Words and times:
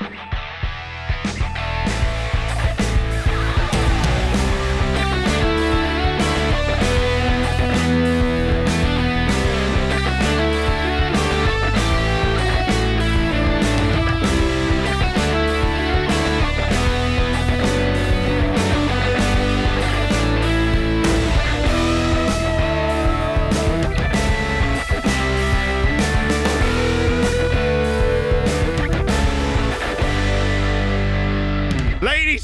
Bye. 0.00 0.37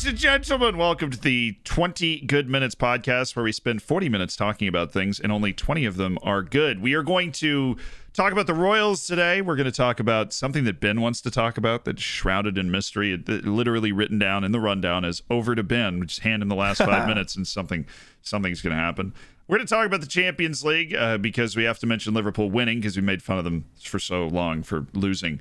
Ladies 0.04 0.22
and 0.22 0.44
gentlemen, 0.44 0.76
welcome 0.76 1.10
to 1.10 1.18
the 1.18 1.56
20 1.64 2.26
Good 2.26 2.46
Minutes 2.46 2.74
podcast, 2.74 3.34
where 3.34 3.42
we 3.42 3.52
spend 3.52 3.80
40 3.82 4.10
minutes 4.10 4.36
talking 4.36 4.68
about 4.68 4.92
things 4.92 5.18
and 5.18 5.32
only 5.32 5.54
20 5.54 5.86
of 5.86 5.96
them 5.96 6.18
are 6.22 6.42
good. 6.42 6.82
We 6.82 6.92
are 6.92 7.02
going 7.02 7.32
to 7.32 7.78
talk 8.12 8.30
about 8.30 8.46
the 8.46 8.52
Royals 8.52 9.06
today. 9.06 9.40
We're 9.40 9.56
going 9.56 9.64
to 9.64 9.72
talk 9.72 10.00
about 10.00 10.34
something 10.34 10.64
that 10.64 10.78
Ben 10.78 11.00
wants 11.00 11.22
to 11.22 11.30
talk 11.30 11.56
about 11.56 11.86
that's 11.86 12.02
shrouded 12.02 12.58
in 12.58 12.70
mystery, 12.70 13.14
it, 13.14 13.26
it- 13.26 13.46
literally 13.46 13.92
written 13.92 14.18
down 14.18 14.44
in 14.44 14.52
the 14.52 14.60
rundown 14.60 15.06
as 15.06 15.22
over 15.30 15.54
to 15.54 15.62
Ben. 15.62 16.06
Just 16.06 16.20
hand 16.20 16.42
him 16.42 16.50
the 16.50 16.54
last 16.54 16.82
five 16.82 17.08
minutes 17.08 17.34
and 17.34 17.46
something 17.46 17.86
something's 18.20 18.60
going 18.60 18.76
to 18.76 18.82
happen. 18.82 19.14
We're 19.48 19.56
going 19.56 19.66
to 19.66 19.74
talk 19.74 19.86
about 19.86 20.02
the 20.02 20.06
Champions 20.06 20.62
League 20.62 20.94
uh, 20.94 21.16
because 21.16 21.56
we 21.56 21.64
have 21.64 21.78
to 21.78 21.86
mention 21.86 22.12
Liverpool 22.12 22.50
winning 22.50 22.80
because 22.80 22.94
we 22.94 23.02
made 23.02 23.22
fun 23.22 23.38
of 23.38 23.44
them 23.44 23.64
for 23.82 23.98
so 23.98 24.26
long 24.26 24.64
for 24.64 24.86
losing. 24.92 25.40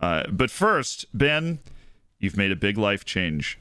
Uh, 0.00 0.22
but 0.30 0.50
first, 0.50 1.04
Ben, 1.12 1.58
you've 2.18 2.38
made 2.38 2.50
a 2.52 2.56
big 2.56 2.78
life 2.78 3.04
change. 3.04 3.58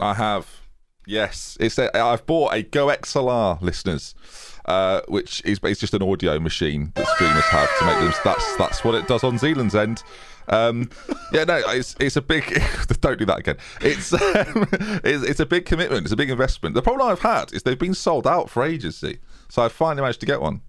I 0.00 0.14
have. 0.14 0.60
Yes, 1.06 1.56
it's 1.58 1.78
a, 1.78 1.96
I've 1.96 2.26
bought 2.26 2.54
a 2.54 2.62
Go 2.62 2.88
XLR, 2.88 3.60
listeners, 3.62 4.14
uh, 4.66 5.00
which 5.08 5.42
is 5.44 5.58
it's 5.62 5.80
just 5.80 5.94
an 5.94 6.02
audio 6.02 6.38
machine 6.38 6.92
that 6.96 7.06
streamers 7.08 7.44
have 7.44 7.78
to 7.78 7.86
make 7.86 7.98
them. 7.98 8.12
That's 8.24 8.56
that's 8.56 8.84
what 8.84 8.94
it 8.94 9.08
does 9.08 9.24
on 9.24 9.38
Zealand's 9.38 9.74
end. 9.74 10.02
Um, 10.48 10.90
yeah, 11.32 11.44
no, 11.44 11.60
it's 11.66 11.96
it's 11.98 12.16
a 12.16 12.22
big. 12.22 12.44
don't 13.00 13.18
do 13.18 13.26
that 13.26 13.38
again. 13.38 13.56
It's, 13.80 14.12
um, 14.12 14.20
it's 15.04 15.24
it's 15.24 15.40
a 15.40 15.46
big 15.46 15.64
commitment. 15.64 16.02
It's 16.02 16.12
a 16.12 16.16
big 16.16 16.30
investment. 16.30 16.74
The 16.74 16.82
problem 16.82 17.08
I've 17.08 17.20
had 17.20 17.52
is 17.52 17.62
they've 17.62 17.78
been 17.78 17.94
sold 17.94 18.26
out 18.26 18.50
for 18.50 18.62
ages. 18.62 18.96
See, 18.98 19.18
so 19.48 19.62
I 19.62 19.68
finally 19.68 20.02
managed 20.02 20.20
to 20.20 20.26
get 20.26 20.40
one. 20.40 20.62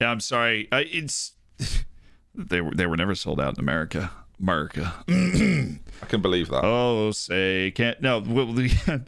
Yeah, 0.00 0.10
I'm 0.10 0.20
sorry. 0.20 0.68
Uh, 0.70 0.82
it's 0.84 1.32
they 2.34 2.60
were 2.60 2.74
they 2.74 2.86
were 2.86 2.96
never 2.96 3.14
sold 3.14 3.40
out 3.40 3.54
in 3.54 3.60
America. 3.60 4.10
America. 4.42 4.92
I 5.08 6.06
can 6.06 6.20
believe 6.20 6.48
that. 6.48 6.64
oh, 6.64 7.12
say 7.12 7.70
can't 7.70 8.02
no. 8.02 8.18
Well, 8.18 8.52
the, 8.52 8.68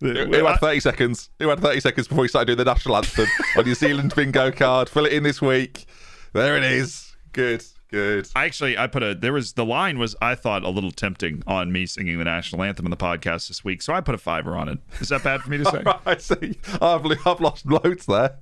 the, 0.00 0.26
Who 0.26 0.44
had 0.44 0.58
30 0.58 0.80
seconds? 0.80 1.30
Who 1.38 1.48
had 1.48 1.60
30 1.60 1.80
seconds 1.80 2.08
before 2.08 2.22
we 2.22 2.28
started 2.28 2.46
doing 2.46 2.58
the 2.58 2.64
national 2.64 2.96
anthem 2.96 3.26
on 3.56 3.64
New 3.64 3.74
Zealand 3.76 4.12
bingo 4.16 4.50
card? 4.50 4.88
Fill 4.88 5.06
it 5.06 5.12
in 5.12 5.22
this 5.22 5.40
week. 5.40 5.86
There 6.32 6.56
it 6.56 6.64
is. 6.64 7.14
Good, 7.32 7.64
good. 7.88 8.28
I 8.34 8.44
actually 8.46 8.76
I 8.76 8.88
put 8.88 9.04
a 9.04 9.14
there 9.14 9.32
was 9.32 9.52
the 9.52 9.64
line 9.64 9.98
was 10.00 10.16
I 10.20 10.34
thought 10.34 10.64
a 10.64 10.68
little 10.70 10.90
tempting 10.90 11.44
on 11.46 11.70
me 11.70 11.86
singing 11.86 12.18
the 12.18 12.24
national 12.24 12.64
anthem 12.64 12.84
in 12.86 12.90
the 12.90 12.96
podcast 12.96 13.46
this 13.46 13.64
week, 13.64 13.82
so 13.82 13.92
I 13.92 14.00
put 14.00 14.16
a 14.16 14.18
fiver 14.18 14.56
on 14.56 14.68
it. 14.68 14.78
Is 15.00 15.10
that 15.10 15.22
bad 15.22 15.42
for 15.42 15.50
me 15.50 15.58
to 15.58 15.64
say? 15.70 15.84
I 16.04 16.16
see. 16.16 16.58
I've, 16.82 17.06
I've 17.26 17.40
lost 17.40 17.64
loads 17.66 18.06
there. 18.06 18.38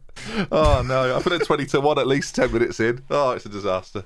Oh 0.50 0.82
no! 0.86 1.14
I 1.14 1.20
put 1.20 1.32
it 1.32 1.44
twenty 1.44 1.66
to 1.66 1.80
one 1.82 1.98
at 1.98 2.06
least 2.06 2.34
ten 2.34 2.50
minutes 2.52 2.80
in. 2.80 3.02
Oh, 3.10 3.32
it's 3.32 3.44
a 3.44 3.50
disaster. 3.50 4.04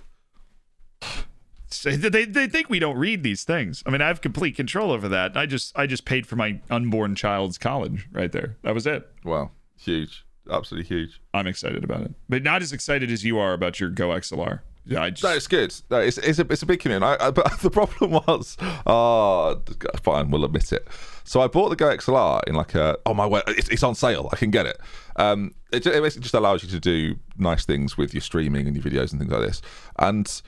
They 1.80 2.24
they 2.24 2.46
think 2.46 2.68
we 2.68 2.78
don't 2.78 2.96
read 2.96 3.22
these 3.22 3.44
things. 3.44 3.82
I 3.86 3.90
mean, 3.90 4.00
I 4.00 4.08
have 4.08 4.20
complete 4.20 4.56
control 4.56 4.90
over 4.90 5.08
that. 5.08 5.36
I 5.36 5.46
just 5.46 5.76
I 5.78 5.86
just 5.86 6.04
paid 6.04 6.26
for 6.26 6.36
my 6.36 6.60
unborn 6.70 7.14
child's 7.14 7.58
college 7.58 8.08
right 8.12 8.32
there. 8.32 8.56
That 8.62 8.74
was 8.74 8.86
it. 8.86 9.08
Wow, 9.24 9.50
huge, 9.76 10.24
absolutely 10.50 10.88
huge. 10.88 11.20
I'm 11.32 11.46
excited 11.46 11.84
about 11.84 12.02
it, 12.02 12.14
but 12.28 12.42
not 12.42 12.62
as 12.62 12.72
excited 12.72 13.10
as 13.10 13.24
you 13.24 13.38
are 13.38 13.52
about 13.52 13.80
your 13.80 13.90
Go 13.90 14.08
XLR. 14.08 14.60
Yeah, 14.84 15.02
I 15.02 15.10
just 15.10 15.22
No, 15.22 15.30
it's 15.30 15.46
good. 15.46 15.74
No, 15.90 16.00
it's 16.00 16.18
it's 16.18 16.38
a 16.38 16.46
it's 16.50 16.62
a 16.62 16.66
big 16.66 16.80
commitment. 16.80 17.20
I, 17.20 17.28
I, 17.28 17.30
but 17.30 17.58
the 17.60 17.70
problem 17.70 18.10
was, 18.26 18.56
oh, 18.86 19.62
fine, 20.02 20.30
we'll 20.30 20.44
admit 20.44 20.72
it. 20.72 20.88
So 21.24 21.40
I 21.40 21.46
bought 21.46 21.68
the 21.68 21.76
Go 21.76 21.86
XLR 21.86 22.42
in 22.48 22.54
like 22.54 22.74
a 22.74 22.98
oh 23.06 23.14
my 23.14 23.26
word, 23.26 23.44
it's, 23.46 23.68
it's 23.68 23.82
on 23.82 23.94
sale. 23.94 24.28
I 24.32 24.36
can 24.36 24.50
get 24.50 24.66
it. 24.66 24.78
Um, 25.16 25.54
it, 25.72 25.86
it 25.86 26.02
basically 26.02 26.22
just 26.22 26.34
allows 26.34 26.62
you 26.62 26.68
to 26.70 26.80
do 26.80 27.16
nice 27.38 27.64
things 27.64 27.96
with 27.96 28.12
your 28.12 28.20
streaming 28.20 28.66
and 28.66 28.76
your 28.76 28.84
videos 28.84 29.12
and 29.12 29.20
things 29.20 29.30
like 29.30 29.42
this. 29.42 29.62
And 29.98 30.42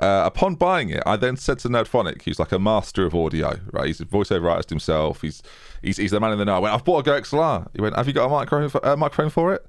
uh, 0.00 0.22
upon 0.26 0.54
buying 0.56 0.90
it, 0.90 1.02
I 1.06 1.16
then 1.16 1.36
said 1.36 1.58
to 1.60 1.68
Nerdphonic, 1.68 2.22
who's 2.22 2.38
like 2.38 2.52
a 2.52 2.58
master 2.58 3.06
of 3.06 3.14
audio, 3.14 3.58
right? 3.72 3.86
He's 3.86 4.00
a 4.00 4.04
voiceover 4.04 4.50
artist 4.50 4.68
himself. 4.70 5.22
He's 5.22 5.42
he's, 5.82 5.96
he's 5.96 6.10
the 6.10 6.20
man 6.20 6.32
in 6.32 6.38
the 6.38 6.44
know. 6.44 6.56
I 6.56 6.58
went, 6.58 6.74
I've 6.74 6.84
bought 6.84 7.00
a 7.00 7.02
Go 7.02 7.20
XLR. 7.20 7.68
He 7.74 7.80
went, 7.80 7.96
Have 7.96 8.06
you 8.06 8.12
got 8.12 8.26
a 8.26 8.28
microphone 8.28 8.68
for, 8.68 8.84
uh, 8.86 8.96
microphone 8.96 9.30
for 9.30 9.54
it? 9.54 9.64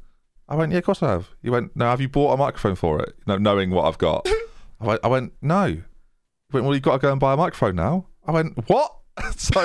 I 0.49 0.55
went, 0.55 0.71
Yeah, 0.71 0.79
of 0.79 0.83
course 0.85 1.01
I 1.01 1.11
have. 1.11 1.29
He 1.41 1.49
went, 1.49 1.75
No, 1.75 1.85
have 1.85 2.01
you 2.01 2.09
bought 2.09 2.33
a 2.33 2.37
microphone 2.37 2.75
for 2.75 3.01
it? 3.01 3.15
No, 3.25 3.37
knowing 3.37 3.69
what 3.71 3.85
I've 3.85 3.97
got. 3.97 4.27
I 4.81 4.85
went, 4.85 4.99
I 5.03 5.07
went, 5.07 5.33
No. 5.41 5.65
He 5.67 5.81
went, 6.53 6.65
Well, 6.65 6.73
you've 6.73 6.83
got 6.83 6.93
to 6.93 6.99
go 6.99 7.11
and 7.11 7.19
buy 7.19 7.33
a 7.33 7.37
microphone 7.37 7.75
now. 7.75 8.07
I 8.25 8.31
went, 8.31 8.57
What? 8.67 8.96
so 9.37 9.61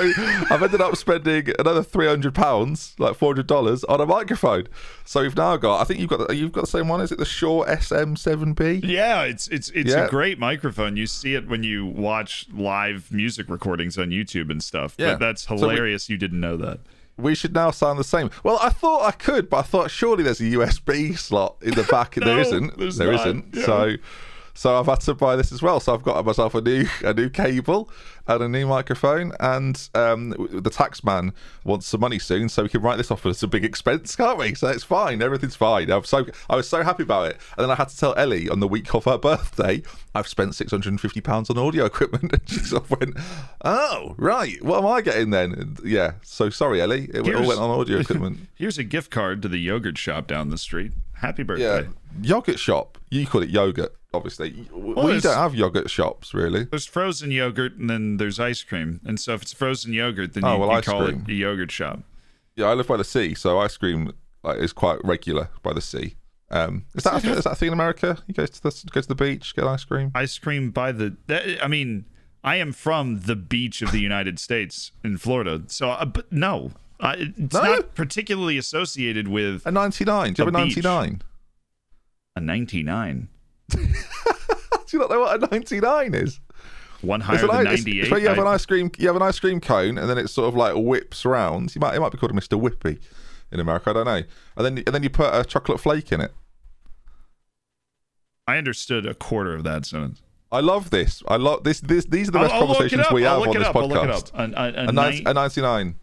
I've 0.49 0.63
ended 0.63 0.81
up 0.81 0.95
spending 0.95 1.49
another 1.59 1.83
three 1.83 2.07
hundred 2.07 2.33
pounds, 2.35 2.95
like 2.97 3.15
four 3.15 3.29
hundred 3.33 3.47
dollars, 3.47 3.83
on 3.85 4.01
a 4.01 4.05
microphone. 4.05 4.67
So 5.05 5.21
we've 5.21 5.35
now 5.35 5.57
got. 5.57 5.81
I 5.81 5.83
think 5.83 5.99
you've 5.99 6.09
got. 6.09 6.27
The, 6.27 6.35
you've 6.35 6.51
got 6.51 6.61
the 6.61 6.67
same 6.67 6.87
one. 6.87 7.01
Is 7.01 7.11
it 7.11 7.17
the 7.19 7.25
Shure 7.25 7.65
SM7B? 7.65 8.81
Yeah, 8.83 9.23
it's 9.23 9.47
it's 9.49 9.69
it's 9.71 9.91
Yeah. 9.91 10.05
a 10.05 10.09
great 10.09 10.39
microphone. 10.39 10.97
You 10.97 11.07
see 11.07 11.35
it 11.35 11.47
when 11.47 11.63
you 11.63 11.85
watch 11.85 12.47
live 12.53 13.11
music 13.11 13.49
recordings 13.49 13.97
on 13.97 14.09
YouTube 14.09 14.49
and 14.49 14.63
stuff. 14.63 14.95
Yeah. 14.97 15.11
But 15.13 15.19
that's 15.19 15.47
So 15.47 15.55
we- 15.55 15.61
hilarious. 15.61 16.09
you 16.09 16.17
didn't 16.17 16.39
know 16.39 16.57
that. 16.57 16.79
we 17.17 17.35
should 17.35 17.53
now 17.53 17.69
sound 17.71 17.99
the 17.99 18.03
same. 18.03 18.31
Well, 18.43 18.57
I 18.61 18.69
thought 18.69 19.03
I 19.03 19.11
could, 19.11 19.49
but 19.49 19.57
I 19.57 19.61
thought 19.61 19.91
surely 19.91 20.23
there's 20.23 20.39
a 20.41 20.45
USB 20.45 21.15
slot 21.17 21.57
in 21.61 21.75
the 21.75 21.83
back. 21.83 22.17
No, 22.17 22.25
there 22.25 22.39
isn't. 22.39 22.77
There 22.77 23.11
not. 23.11 23.25
not 23.35 23.43
Yeah. 23.53 23.65
So, 23.65 23.95
so 24.53 24.79
I've 24.79 24.85
had 24.85 24.99
to 25.01 25.13
buy 25.13 25.35
this 25.35 25.51
as 25.51 25.61
well. 25.61 25.79
So 25.79 25.93
I've 25.93 26.03
got 26.03 26.23
myself 26.25 26.53
a 26.55 26.61
new 26.61 26.85
a 27.03 27.13
new 27.13 27.29
cable 27.29 27.89
and 28.27 28.41
a 28.41 28.47
new 28.47 28.65
microphone. 28.67 29.33
And 29.39 29.89
um, 29.95 30.29
the 30.51 30.69
tax 30.69 31.03
man 31.03 31.33
wants 31.63 31.87
some 31.87 32.01
money 32.01 32.19
soon, 32.19 32.49
so 32.49 32.63
we 32.63 32.69
can 32.69 32.81
write 32.81 32.97
this 32.97 33.11
off 33.11 33.25
as 33.25 33.41
a 33.43 33.47
big 33.47 33.65
expense, 33.65 34.15
can't 34.15 34.37
we? 34.37 34.53
So 34.53 34.67
it's 34.67 34.83
fine. 34.83 35.21
Everything's 35.21 35.55
fine. 35.55 35.89
I'm 35.91 36.03
so 36.03 36.25
I 36.49 36.55
was 36.55 36.69
so 36.69 36.83
happy 36.83 37.03
about 37.03 37.31
it. 37.31 37.37
And 37.57 37.63
then 37.63 37.71
I 37.71 37.75
had 37.75 37.89
to 37.89 37.97
tell 37.97 38.13
Ellie 38.15 38.49
on 38.49 38.59
the 38.59 38.67
week 38.67 38.93
of 38.93 39.05
her 39.05 39.17
birthday, 39.17 39.81
I've 40.13 40.27
spent 40.27 40.55
six 40.55 40.71
hundred 40.71 40.89
and 40.89 41.01
fifty 41.01 41.21
pounds 41.21 41.49
on 41.49 41.57
audio 41.57 41.85
equipment. 41.93 42.33
And 42.33 42.41
she 42.47 42.59
sort 42.59 42.83
of 42.83 42.91
went, 42.91 43.17
"Oh, 43.65 44.15
right. 44.17 44.63
What 44.63 44.79
am 44.79 44.87
I 44.87 45.01
getting 45.01 45.31
then?" 45.31 45.53
And 45.53 45.79
yeah. 45.83 46.13
So 46.21 46.49
sorry, 46.49 46.81
Ellie. 46.81 47.09
It 47.13 47.27
all 47.35 47.47
went 47.47 47.59
on 47.59 47.69
audio 47.69 47.97
equipment. 48.01 48.39
Here's 48.55 48.77
a 48.77 48.83
gift 48.83 49.09
card 49.11 49.41
to 49.41 49.47
the 49.47 49.57
yogurt 49.57 49.97
shop 49.97 50.27
down 50.27 50.49
the 50.49 50.57
street. 50.57 50.91
Happy 51.13 51.43
birthday. 51.43 51.63
Yeah, 51.63 51.81
birthday. 51.81 51.97
yogurt 52.21 52.59
shop. 52.59 52.97
You 53.09 53.25
call 53.25 53.43
it 53.43 53.49
yogurt, 53.49 53.95
obviously. 54.13 54.67
we 54.73 55.19
don't 55.19 55.23
have 55.37 55.55
yogurt 55.55 55.89
shops, 55.89 56.33
really. 56.33 56.65
There's 56.65 56.85
frozen 56.85 57.31
yogurt 57.31 57.77
and 57.77 57.89
then 57.89 58.17
there's 58.17 58.39
ice 58.39 58.63
cream. 58.63 58.99
And 59.05 59.19
so 59.19 59.33
if 59.33 59.41
it's 59.43 59.53
frozen 59.53 59.93
yogurt, 59.93 60.33
then 60.33 60.43
you, 60.43 60.49
Oh, 60.49 60.57
well, 60.59 60.75
you 60.75 60.81
call 60.81 61.05
cream. 61.05 61.25
it 61.27 61.31
a 61.31 61.35
yogurt 61.35 61.71
shop. 61.71 61.99
Yeah, 62.55 62.67
I 62.67 62.73
live 62.73 62.87
by 62.87 62.97
the 62.97 63.03
sea, 63.03 63.33
so 63.33 63.59
ice 63.59 63.77
cream 63.77 64.11
like, 64.43 64.59
is 64.59 64.73
quite 64.73 65.03
regular 65.03 65.49
by 65.63 65.73
the 65.73 65.81
sea. 65.81 66.15
Um, 66.51 66.85
is 66.93 67.03
that 67.03 67.23
a, 67.25 67.31
is 67.31 67.43
that 67.45 67.53
a 67.53 67.55
thing 67.55 67.67
in 67.69 67.73
America? 67.73 68.19
You 68.27 68.33
go 68.35 68.45
to 68.45 68.61
the 68.61 68.83
go 68.91 69.01
to 69.01 69.07
the 69.07 69.15
beach, 69.15 69.55
get 69.55 69.65
ice 69.65 69.83
cream. 69.85 70.11
Ice 70.13 70.37
cream 70.37 70.69
by 70.69 70.91
the. 70.91 71.17
That, 71.25 71.63
I 71.63 71.67
mean, 71.67 72.05
I 72.43 72.57
am 72.57 72.73
from 72.73 73.21
the 73.21 73.35
beach 73.35 73.81
of 73.81 73.91
the 73.91 73.99
United 74.11 74.37
States 74.37 74.91
in 75.03 75.17
Florida. 75.17 75.63
So, 75.67 75.89
uh, 75.89 76.05
but 76.05 76.31
no. 76.31 76.71
Uh, 76.99 77.15
it's 77.17 77.55
No? 77.55 77.63
not 77.63 77.95
particularly 77.95 78.59
associated 78.59 79.27
with 79.27 79.65
A 79.65 79.71
ninety 79.71 80.05
nine. 80.05 80.33
Do 80.33 80.43
you 80.43 80.47
A 80.49 80.51
have 80.51 80.53
a 80.53 80.57
ninety 80.59 80.81
nine? 80.81 81.21
a 82.35 82.39
99. 82.41 83.29
Do 83.69 83.79
you 84.91 84.99
not 84.99 85.09
know 85.09 85.21
what 85.21 85.43
a 85.43 85.47
ninety 85.51 85.79
nine 85.79 86.13
is? 86.13 86.39
One 87.01 87.19
higher 87.19 87.35
It's, 87.35 87.41
than 87.51 87.63
98. 87.65 88.11
it's 88.11 88.21
you 88.21 88.27
have 88.29 88.37
an 88.37 88.47
ice 88.47 88.65
cream. 88.65 88.89
You 88.97 89.07
have 89.07 89.15
an 89.15 89.21
ice 89.21 89.39
cream 89.39 89.59
cone, 89.59 89.97
and 89.97 90.09
then 90.09 90.17
it 90.17 90.29
sort 90.29 90.47
of 90.47 90.55
like 90.55 90.73
whips 90.75 91.25
round. 91.25 91.75
You 91.75 91.81
might 91.81 91.95
it 91.95 91.99
might 91.99 92.11
be 92.11 92.17
called 92.17 92.31
a 92.31 92.35
Mister 92.35 92.55
Whippy 92.55 92.99
in 93.51 93.59
America. 93.59 93.89
I 93.89 93.93
don't 93.93 94.05
know. 94.05 94.23
And 94.57 94.65
then 94.65 94.77
and 94.85 94.95
then 94.95 95.03
you 95.03 95.09
put 95.09 95.33
a 95.33 95.43
chocolate 95.43 95.79
flake 95.79 96.11
in 96.11 96.21
it. 96.21 96.31
I 98.47 98.57
understood 98.57 99.05
a 99.05 99.13
quarter 99.13 99.53
of 99.53 99.63
that 99.63 99.85
sentence. 99.85 100.21
I 100.51 100.59
love 100.59 100.91
this. 100.91 101.23
I 101.27 101.37
love 101.37 101.63
this. 101.63 101.79
This 101.81 102.05
these 102.05 102.29
are 102.29 102.31
the 102.31 102.39
I'll, 102.39 102.43
best 102.45 102.53
I'll 102.53 102.67
conversations 102.67 103.07
we 103.11 103.23
have 103.23 103.41
on 103.41 103.53
this 103.57 103.67
up. 103.67 103.75
I'll 103.75 103.87
look 103.87 104.03
it 104.03 104.09
podcast. 104.09 104.31
A, 104.33 104.61
a, 104.61 104.83
a 104.85 104.89
A, 104.89 104.91
nine- 104.91 105.23
nine, 105.23 105.27
a 105.27 105.33
99. 105.33 105.95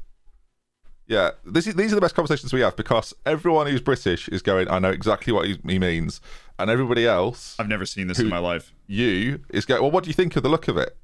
Yeah, 1.06 1.30
this 1.44 1.66
is, 1.66 1.74
these 1.74 1.90
are 1.90 1.96
the 1.96 2.00
best 2.00 2.14
conversations 2.14 2.52
we 2.52 2.60
have 2.60 2.76
because 2.76 3.12
everyone 3.26 3.66
who's 3.66 3.80
British 3.80 4.28
is 4.28 4.42
going, 4.42 4.68
I 4.68 4.78
know 4.78 4.90
exactly 4.90 5.32
what 5.32 5.44
he, 5.44 5.58
he 5.66 5.76
means. 5.80 6.20
And 6.62 6.70
everybody 6.70 7.06
else, 7.06 7.56
I've 7.58 7.68
never 7.68 7.86
seen 7.86 8.06
this 8.06 8.18
in 8.18 8.28
my 8.28 8.38
life. 8.38 8.72
you, 8.86 9.40
is 9.50 9.64
going, 9.66 9.82
well, 9.82 9.90
what 9.90 10.04
do 10.04 10.08
you 10.10 10.14
think 10.14 10.36
of 10.36 10.42
the 10.42 10.48
look 10.48 10.68
of 10.68 10.76
it? 10.76 10.96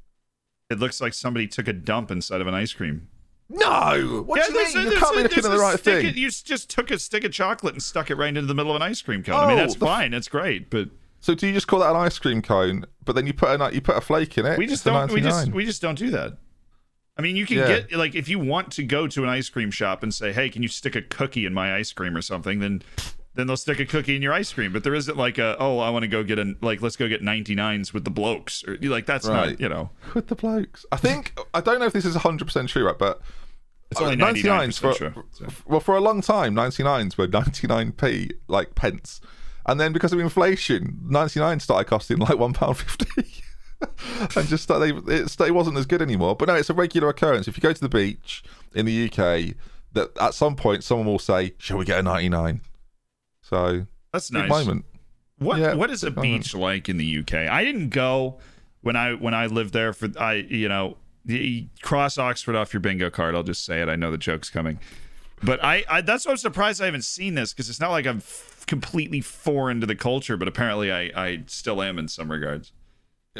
It 0.70 0.79
looks 0.79 1.00
like 1.00 1.14
somebody 1.14 1.47
took 1.47 1.69
a 1.69 1.73
dump 1.73 2.11
inside 2.11 2.41
of 2.41 2.47
an 2.47 2.55
ice 2.55 2.73
cream. 2.73 3.08
No! 3.49 4.25
What 4.26 4.44
do 4.44 4.53
you 4.53 4.58
there's 4.58 4.75
mean? 4.75 4.91
you 4.91 4.99
can't 4.99 5.14
be 5.17 5.23
looking 5.23 5.44
at 5.44 5.50
the 5.50 5.58
right 5.58 5.79
thing. 5.79 6.14
you 6.17 6.29
just 6.31 6.69
took 6.69 6.91
a 6.91 6.99
stick 6.99 7.23
of 7.23 7.31
chocolate 7.32 7.75
and 7.75 7.82
stuck 7.82 8.11
it 8.11 8.17
right 8.17 8.29
into 8.29 8.43
the 8.43 8.55
middle 8.55 8.73
of 8.73 8.76
an 8.76 8.82
ice 8.82 9.00
cream 9.03 9.23
cone. 9.23 9.37
I 9.37 9.47
mean, 9.47 9.56
Oh, 9.58 9.61
that's 9.61 9.76
the 9.76 9.87
f- 9.87 9.91
fine. 9.93 10.11
That's 10.11 10.26
great. 10.29 10.69
But 10.69 10.88
So 11.20 11.35
do 11.37 11.47
you 11.47 11.53
just 11.53 11.69
call 11.69 11.79
that 11.81 11.91
an 11.91 11.97
ice 11.97 12.19
cream 12.19 12.43
cone? 12.43 12.87
But 13.05 13.14
then 13.14 13.26
you 13.29 13.32
put 13.32 13.61
a 13.61 13.70
you 13.73 13.81
put 13.81 13.97
a 13.97 14.00
flake 14.00 14.37
in 14.37 14.47
it. 14.47 14.58
We 14.58 14.67
just 14.67 14.85
don't. 14.85 15.12
We 15.12 15.20
just 15.20 15.53
we 15.53 15.64
just 15.64 15.81
don't 15.81 15.97
do 15.97 16.11
that. 16.11 16.38
I 17.17 17.23
mean, 17.23 17.37
you 17.37 17.47
can 17.47 17.58
Yeah. 17.58 17.67
get 17.69 17.93
like 17.93 18.17
if 18.17 18.29
you 18.29 18.41
want 18.41 18.73
to 18.73 18.82
go 18.82 19.06
to 19.06 19.23
an 19.23 19.29
ice 19.29 19.49
cream 19.49 19.70
shop 19.70 20.03
and 20.03 20.12
say, 20.12 20.32
"Hey, 20.32 20.50
can 20.50 20.62
you 20.62 20.69
stick 20.69 20.97
a 20.97 21.03
cookie 21.03 21.47
in 21.47 21.55
my 21.55 21.75
ice 21.76 21.93
cream 21.93 22.17
or 22.17 22.23
something?" 22.23 22.58
Then 22.58 22.82
then 23.36 23.46
they'll 23.46 23.56
stick 23.56 23.78
a 23.80 23.86
cookie 23.86 24.16
in 24.16 24.22
your 24.22 24.32
ice 24.32 24.52
cream. 24.52 24.72
But 24.72 24.82
there 24.84 24.94
isn't 24.94 25.16
like 25.16 25.38
a, 25.38 25.56
"Oh, 25.58 25.78
I 25.78 25.90
want 25.90 26.02
to 26.02 26.08
go 26.08 26.22
get 26.24 26.38
a 26.38 26.54
like 26.62 26.82
let's 26.82 26.96
go 26.96 27.08
get 27.08 27.22
99s 27.22 27.92
with 27.92 28.04
the 28.04 28.10
blokes." 28.10 28.64
Or 28.66 28.76
like 28.82 29.06
that's 29.06 29.26
Right. 29.26 29.50
not, 29.50 29.60
you 29.60 29.68
know. 29.68 29.90
with 30.14 30.28
the 30.28 30.34
blokes. 30.34 30.84
I 30.90 30.96
think 30.96 31.38
I 31.54 31.60
don't 31.60 31.78
know 31.78 31.86
if 31.86 31.92
this 31.92 32.04
is 32.04 32.14
hundred 32.16 32.46
percent 32.46 32.68
true, 32.68 32.84
right? 32.86 32.98
But 32.98 33.20
It's 33.90 34.00
only 34.00 34.16
99s 34.16 34.78
for 34.80 34.94
true, 34.94 35.24
so. 35.32 35.46
well 35.66 35.80
for 35.80 35.96
a 35.96 36.00
long 36.00 36.20
time, 36.20 36.54
99s 36.54 37.16
were 37.16 37.28
99p 37.28 38.32
like 38.48 38.74
pence, 38.74 39.20
and 39.66 39.78
then 39.80 39.92
because 39.92 40.12
of 40.12 40.18
inflation, 40.18 40.98
99 41.08 41.60
started 41.60 41.88
costing 41.88 42.18
like 42.18 42.38
one 42.38 42.52
pound 42.52 42.78
fifty. 42.78 43.42
and 44.36 44.48
just 44.48 44.68
they 44.68 44.90
it, 44.90 45.38
it 45.40 45.54
wasn't 45.54 45.76
as 45.76 45.84
good 45.86 46.00
anymore. 46.00 46.34
But 46.34 46.48
no, 46.48 46.54
it's 46.54 46.70
a 46.70 46.74
regular 46.74 47.10
occurrence. 47.10 47.46
If 47.46 47.56
you 47.56 47.60
go 47.60 47.72
to 47.74 47.80
the 47.80 47.88
beach 47.90 48.42
in 48.74 48.86
the 48.86 49.04
UK, 49.04 49.54
that 49.92 50.10
at 50.20 50.32
some 50.34 50.56
point 50.56 50.82
someone 50.82 51.06
will 51.06 51.18
say, 51.18 51.52
"Shall 51.58 51.76
we 51.78 51.84
get 51.84 51.98
a 51.98 52.02
99?" 52.02 52.62
So 53.48 53.87
That's 54.12 54.31
nice. 54.32 54.48
moment. 54.48 54.84
What 55.38 55.58
Yeah, 55.58 55.75
what 55.75 55.90
is 55.90 56.02
a 56.02 56.10
moment. 56.10 56.22
beach 56.44 56.54
like 56.54 56.88
in 56.88 56.96
the 56.96 57.19
UK? 57.19 57.34
I 57.34 57.62
didn't 57.64 57.90
go 57.90 58.38
when 58.81 58.96
I 58.96 59.14
when 59.14 59.34
I 59.34 59.46
lived 59.46 59.72
there 59.72 59.93
for 59.93 60.08
I 60.19 60.34
you 60.34 60.69
know 60.69 60.96
the- 61.25 61.69
cross 61.82 62.19
Oxford 62.19 62.56
off 62.56 62.72
your 62.72 62.81
bingo 62.81 63.10
card. 63.10 63.34
I'll 63.34 63.43
just 63.43 63.64
say 63.64 63.81
it. 63.82 63.88
I 63.88 63.96
know 63.96 64.10
the 64.10 64.19
joke's 64.19 64.48
coming, 64.50 64.78
but 65.43 65.62
I, 65.64 65.84
I 65.88 66.00
that's 66.00 66.25
why 66.26 66.32
I'm 66.32 66.37
surprised 66.38 66.81
I 66.82 66.87
haven't 66.87 67.04
seen 67.04 67.34
this 67.34 67.52
because 67.52 67.69
it's 67.69 67.81
not 67.81 67.90
like 67.90 68.06
I'm 68.06 68.19
f- 68.19 68.64
completely 68.66 69.20
foreign 69.20 69.81
to 69.81 69.87
the 69.87 69.94
culture, 69.96 70.37
but 70.37 70.48
apparently 70.48 70.90
I 70.90 71.10
I 71.14 71.43
still 71.46 71.82
am 71.82 71.98
in 71.98 72.08
some 72.08 72.31
regards. 72.31 72.72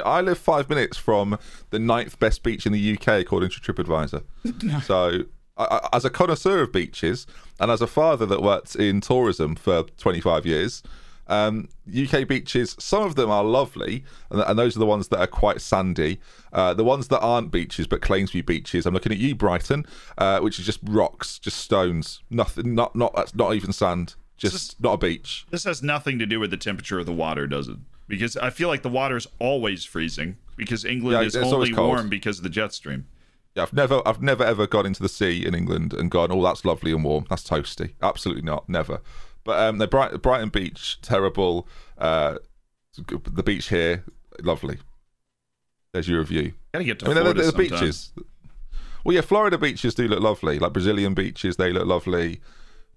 I 0.05 0.21
live 0.21 0.37
five 0.37 0.69
minutes 0.69 0.99
from 0.99 1.39
the 1.71 1.79
ninth 1.79 2.19
best 2.19 2.43
beach 2.43 2.67
in 2.67 2.73
the 2.73 2.93
UK, 2.99 3.09
according 3.21 3.49
to 3.49 3.61
TripAdvisor. 3.61 4.23
so, 4.85 5.23
I, 5.57 5.89
as 5.93 6.05
a 6.05 6.11
connoisseur 6.11 6.63
of 6.63 6.73
beaches 6.73 7.27
and 7.59 7.71
as 7.71 7.81
a 7.81 7.87
father 7.87 8.27
that 8.27 8.43
worked 8.43 8.77
in 8.77 9.01
tourism 9.01 9.55
for 9.57 9.85
25 9.85 10.45
years, 10.47 10.83
um, 11.29 11.69
UK 11.89 12.29
beaches, 12.29 12.77
some 12.79 13.03
of 13.03 13.17
them 13.17 13.31
are 13.31 13.43
lovely, 13.43 14.05
and, 14.31 14.41
and 14.43 14.59
those 14.59 14.77
are 14.77 14.79
the 14.79 14.87
ones 14.87 15.09
that 15.09 15.19
are 15.19 15.27
quite 15.27 15.61
sandy. 15.61 16.21
Uh, 16.53 16.73
the 16.75 16.85
ones 16.85 17.09
that 17.09 17.21
aren't 17.21 17.51
beaches 17.51 17.87
but 17.87 18.01
claims 18.01 18.31
to 18.31 18.39
be 18.39 18.43
beaches, 18.43 18.87
I'm 18.87 18.95
looking 18.95 19.13
at 19.13 19.19
you, 19.19 19.35
Brighton, 19.35 19.87
uh, 20.19 20.41
which 20.41 20.59
is 20.59 20.67
just 20.67 20.79
rocks, 20.85 21.39
just 21.39 21.59
stones, 21.59 22.23
nothing, 22.31 22.75
not 22.75 22.95
not 22.95 23.15
that's 23.17 23.35
not 23.35 23.55
even 23.55 23.73
sand, 23.73 24.15
just 24.37 24.81
not 24.81 24.93
a 24.93 24.99
beach. 24.99 25.47
This 25.51 25.65
has 25.65 25.83
nothing 25.83 26.19
to 26.21 26.27
do 26.27 26.39
with 26.39 26.51
the 26.51 26.57
temperature 26.57 26.99
of 26.99 27.07
the 27.07 27.13
water, 27.13 27.47
does 27.47 27.69
it? 27.69 27.79
Because 28.07 28.37
I 28.37 28.51
feel 28.51 28.69
like 28.69 28.83
the 28.83 28.89
water 28.89 29.17
is 29.17 29.27
always 29.41 29.85
freezing 29.85 30.37
because 30.57 30.85
England 30.85 31.19
Yeah, 31.21 31.27
is 31.27 31.37
only 31.37 31.75
warm 31.75 32.09
because 32.09 32.39
of 32.39 32.45
the 32.45 32.51
jet 32.51 32.73
stream. 32.73 33.07
Yeah, 33.57 33.63
I've 33.63 33.73
never, 33.73 34.03
I've 34.07 34.21
never 34.23 34.45
ever 34.45 34.67
gone 34.67 34.85
into 34.85 35.03
the 35.03 35.09
sea 35.09 35.45
in 35.45 35.55
England 35.55 35.95
and 35.95 36.11
gone, 36.11 36.31
oh, 36.31 36.43
that's 36.43 36.65
lovely 36.65 36.93
and 36.93 37.03
warm. 37.03 37.25
That's 37.31 37.43
toasty. 37.43 37.95
Absolutely 38.03 38.43
not, 38.43 38.69
never. 38.69 39.01
But 39.45 39.59
um, 39.61 39.79
the 39.79 39.87
Bright, 39.87 40.21
Brighton 40.21 40.51
Beach, 40.51 40.99
terrible. 41.01 41.67
Uh, 41.97 42.37
the 42.97 43.43
beach 43.43 43.69
here, 43.69 44.05
lovely. 44.43 44.79
There's 45.93 46.09
your 46.09 46.19
review. 46.19 46.53
Gotta 46.73 46.85
get 46.85 46.99
to 46.99 47.07
I 47.07 47.09
mean, 47.09 47.15
they're, 47.15 47.25
Florida 47.25 47.43
they're 47.43 47.53
the 47.53 47.69
sometime. 47.69 47.81
beaches. 47.81 48.13
Well, 49.05 49.15
yeah, 49.15 49.21
Florida 49.23 49.57
beaches 49.57 49.95
do 49.95 50.09
look 50.09 50.21
lovely. 50.21 50.59
Like 50.59 50.73
Brazilian 50.73 51.15
beaches, 51.15 51.57
they 51.57 51.73
look 51.73 51.87
lovely. 51.87 52.41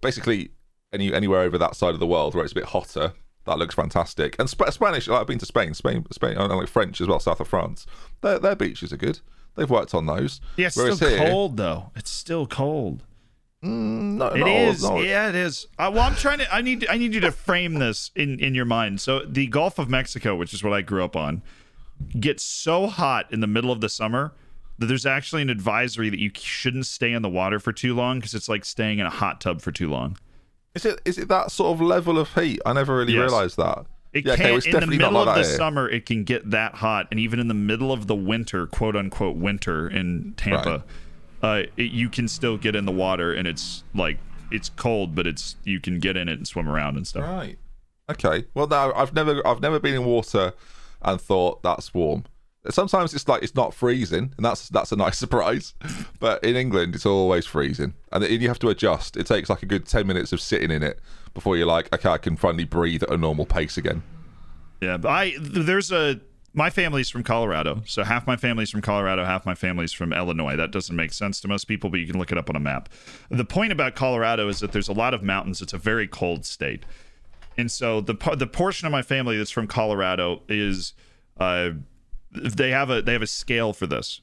Basically, 0.02 0.50
any 0.92 1.14
anywhere 1.14 1.42
over 1.42 1.58
that 1.58 1.76
side 1.76 1.94
of 1.94 2.00
the 2.00 2.08
world 2.08 2.36
where 2.36 2.44
it's 2.44 2.52
a 2.52 2.56
bit 2.56 2.66
hotter, 2.66 3.14
that 3.46 3.60
looks 3.60 3.76
fantastic. 3.76 4.36
And 4.40 4.50
Sp- 4.50 4.72
Spanish, 4.72 5.08
like, 5.08 5.22
I've 5.22 5.28
been 5.28 5.40
to 5.40 5.46
Spain, 5.46 5.74
Spain, 5.74 6.06
Spain, 6.12 6.36
and 6.36 6.52
like 6.52 6.68
French 6.68 7.00
as 7.00 7.08
well, 7.08 7.20
south 7.20 7.40
of 7.40 7.48
France. 7.48 7.86
Their 8.22 8.40
their 8.40 8.56
beaches 8.56 8.92
are 8.92 8.98
good. 8.98 9.20
They've 9.56 9.70
worked 9.70 9.94
on 9.94 10.06
those. 10.06 10.40
Yeah, 10.58 10.68
it's 10.68 10.78
Whereas 10.78 10.98
still 10.98 11.10
here- 11.10 11.30
cold 11.30 11.58
though. 11.58 11.92
It's 11.96 12.10
still 12.12 12.48
cold. 12.48 13.04
No, 13.62 14.28
It 14.28 14.48
is. 14.48 14.84
Yeah, 14.84 15.28
it 15.28 15.36
is. 15.36 15.68
Uh, 15.78 15.92
well, 15.94 16.04
I'm 16.04 16.16
trying 16.16 16.38
to. 16.40 16.54
I 16.54 16.62
need. 16.62 16.88
I 16.90 16.98
need 16.98 17.14
you 17.14 17.20
to 17.22 17.32
frame 17.32 17.74
this 17.76 18.10
in 18.16 18.40
in 18.40 18.56
your 18.56 18.64
mind. 18.66 19.02
So 19.02 19.20
the 19.26 19.48
Gulf 19.48 19.78
of 19.80 19.90
Mexico, 19.90 20.36
which 20.38 20.54
is 20.54 20.64
what 20.64 20.72
I 20.72 20.82
grew 20.82 21.04
up 21.04 21.18
on, 21.18 21.42
gets 22.18 22.42
so 22.42 22.88
hot 22.88 23.26
in 23.34 23.42
the 23.42 23.48
middle 23.48 23.70
of 23.72 23.82
the 23.82 23.90
summer 23.90 24.32
that 24.78 24.86
there's 24.86 25.06
actually 25.06 25.42
an 25.42 25.50
advisory 25.50 26.10
that 26.10 26.20
you 26.20 26.32
shouldn't 26.36 26.86
stay 26.86 27.12
in 27.12 27.22
the 27.22 27.28
water 27.28 27.60
for 27.60 27.74
too 27.74 27.94
long 27.94 28.20
because 28.20 28.34
it's 28.34 28.48
like 28.48 28.64
staying 28.64 29.00
in 29.00 29.06
a 29.06 29.10
hot 29.10 29.42
tub 29.42 29.60
for 29.60 29.74
too 29.74 29.90
long. 29.90 30.16
Is 30.74 30.86
it 30.86 31.02
is 31.04 31.18
it 31.18 31.28
that 31.28 31.52
sort 31.52 31.76
of 31.76 31.82
level 31.82 32.18
of 32.18 32.34
heat? 32.36 32.62
I 32.66 32.72
never 32.72 32.96
really 32.96 33.12
Yes. 33.14 33.24
realised 33.30 33.58
that. 33.58 33.86
It 34.12 34.26
yeah, 34.26 34.36
can't 34.36 34.58
it's 34.58 34.66
in 34.66 34.80
the 34.80 34.88
middle 34.88 35.18
of 35.18 35.36
the 35.36 35.44
summer. 35.44 35.88
It 35.88 36.06
can 36.06 36.24
get 36.24 36.50
that 36.50 36.76
hot, 36.76 37.08
and 37.12 37.20
even 37.20 37.40
in 37.40 37.48
the 37.48 37.54
middle 37.54 37.92
of 37.92 38.08
the 38.08 38.16
winter, 38.16 38.66
quote 38.66 38.96
unquote 38.96 39.36
winter 39.36 39.88
in 39.88 40.34
Tampa, 40.36 40.84
uh, 41.44 41.64
it, 41.78 41.92
you 41.92 42.10
can 42.10 42.28
still 42.28 42.58
get 42.58 42.76
in 42.76 42.86
the 42.86 42.92
water, 42.92 43.34
and 43.34 43.48
it's 43.48 43.84
like 43.94 44.18
it's 44.52 44.70
cold, 44.70 45.14
but 45.14 45.28
it's 45.28 45.56
you 45.64 45.80
can 45.80 46.00
get 46.00 46.18
in 46.18 46.28
it 46.28 46.38
and 46.38 46.48
swim 46.48 46.68
around 46.68 46.98
and 46.98 47.06
stuff. 47.06 47.24
Right. 47.24 47.58
Okay. 48.10 48.46
Well, 48.56 48.68
no, 48.68 48.92
I've 48.96 49.14
never 49.14 49.46
I've 49.46 49.62
never 49.62 49.80
been 49.80 49.94
in 49.94 50.06
water 50.06 50.54
and 51.02 51.22
thought 51.22 51.62
that's 51.62 51.94
warm. 51.94 52.26
Sometimes 52.70 53.14
it's 53.14 53.28
like 53.28 53.44
it's 53.44 53.56
not 53.56 53.74
freezing, 53.74 54.34
and 54.38 54.46
that's 54.46 54.70
that's 54.70 54.92
a 54.92 54.96
nice 54.96 55.18
surprise. 55.26 55.74
But 56.20 56.44
in 56.44 56.56
England, 56.56 56.96
it's 56.96 57.06
always 57.06 57.46
freezing, 57.46 57.94
and 58.12 58.24
you 58.24 58.48
have 58.48 58.60
to 58.60 58.70
adjust. 58.70 59.18
It 59.18 59.26
takes 59.26 59.50
like 59.50 59.64
a 59.64 59.66
good 59.66 59.86
ten 59.86 60.08
minutes 60.08 60.32
of 60.34 60.42
sitting 60.42 60.72
in 60.72 60.84
it 60.84 61.00
before 61.34 61.58
you're 61.58 61.68
like, 61.68 61.94
okay, 61.94 62.10
I 62.10 62.18
can 62.18 62.36
finally 62.36 62.66
breathe 62.66 63.04
at 63.04 63.10
a 63.10 63.18
normal 63.18 63.46
pace 63.46 63.78
again. 63.78 64.04
Yeah, 64.82 64.98
but 64.98 65.10
I 65.10 65.34
there's 65.40 65.92
a 65.92 66.20
my 66.54 66.70
family's 66.70 67.10
from 67.10 67.24
Colorado, 67.24 67.82
so 67.86 68.04
half 68.04 68.26
my 68.26 68.36
family's 68.36 68.72
from 68.72 68.82
Colorado, 68.82 69.24
half 69.24 69.46
my 69.46 69.54
family's 69.54 69.94
from 69.94 70.14
Illinois. 70.14 70.56
That 70.56 70.72
doesn't 70.72 70.96
make 70.96 71.14
sense 71.14 71.40
to 71.42 71.48
most 71.48 71.66
people, 71.66 71.90
but 71.90 72.00
you 72.00 72.08
can 72.08 72.18
look 72.18 72.32
it 72.32 72.38
up 72.38 72.50
on 72.50 72.56
a 72.56 72.60
map. 72.60 72.90
The 73.30 73.46
point 73.46 73.72
about 73.72 73.96
Colorado 73.96 74.48
is 74.48 74.60
that 74.60 74.72
there's 74.72 74.88
a 74.88 74.94
lot 74.94 75.14
of 75.14 75.22
mountains. 75.22 75.62
It's 75.62 75.74
a 75.74 75.78
very 75.78 76.08
cold 76.08 76.46
state, 76.46 76.86
and 77.58 77.72
so 77.72 78.02
the 78.02 78.16
the 78.36 78.48
portion 78.48 78.86
of 78.86 78.92
my 78.92 79.02
family 79.02 79.38
that's 79.38 79.52
from 79.52 79.68
Colorado 79.68 80.42
is 80.50 80.94
uh, 81.40 81.72
they 82.32 82.72
have 82.72 82.90
a 82.90 83.02
they 83.02 83.14
have 83.14 83.22
a 83.22 83.28
scale 83.28 83.74
for 83.74 83.88
this, 83.88 84.22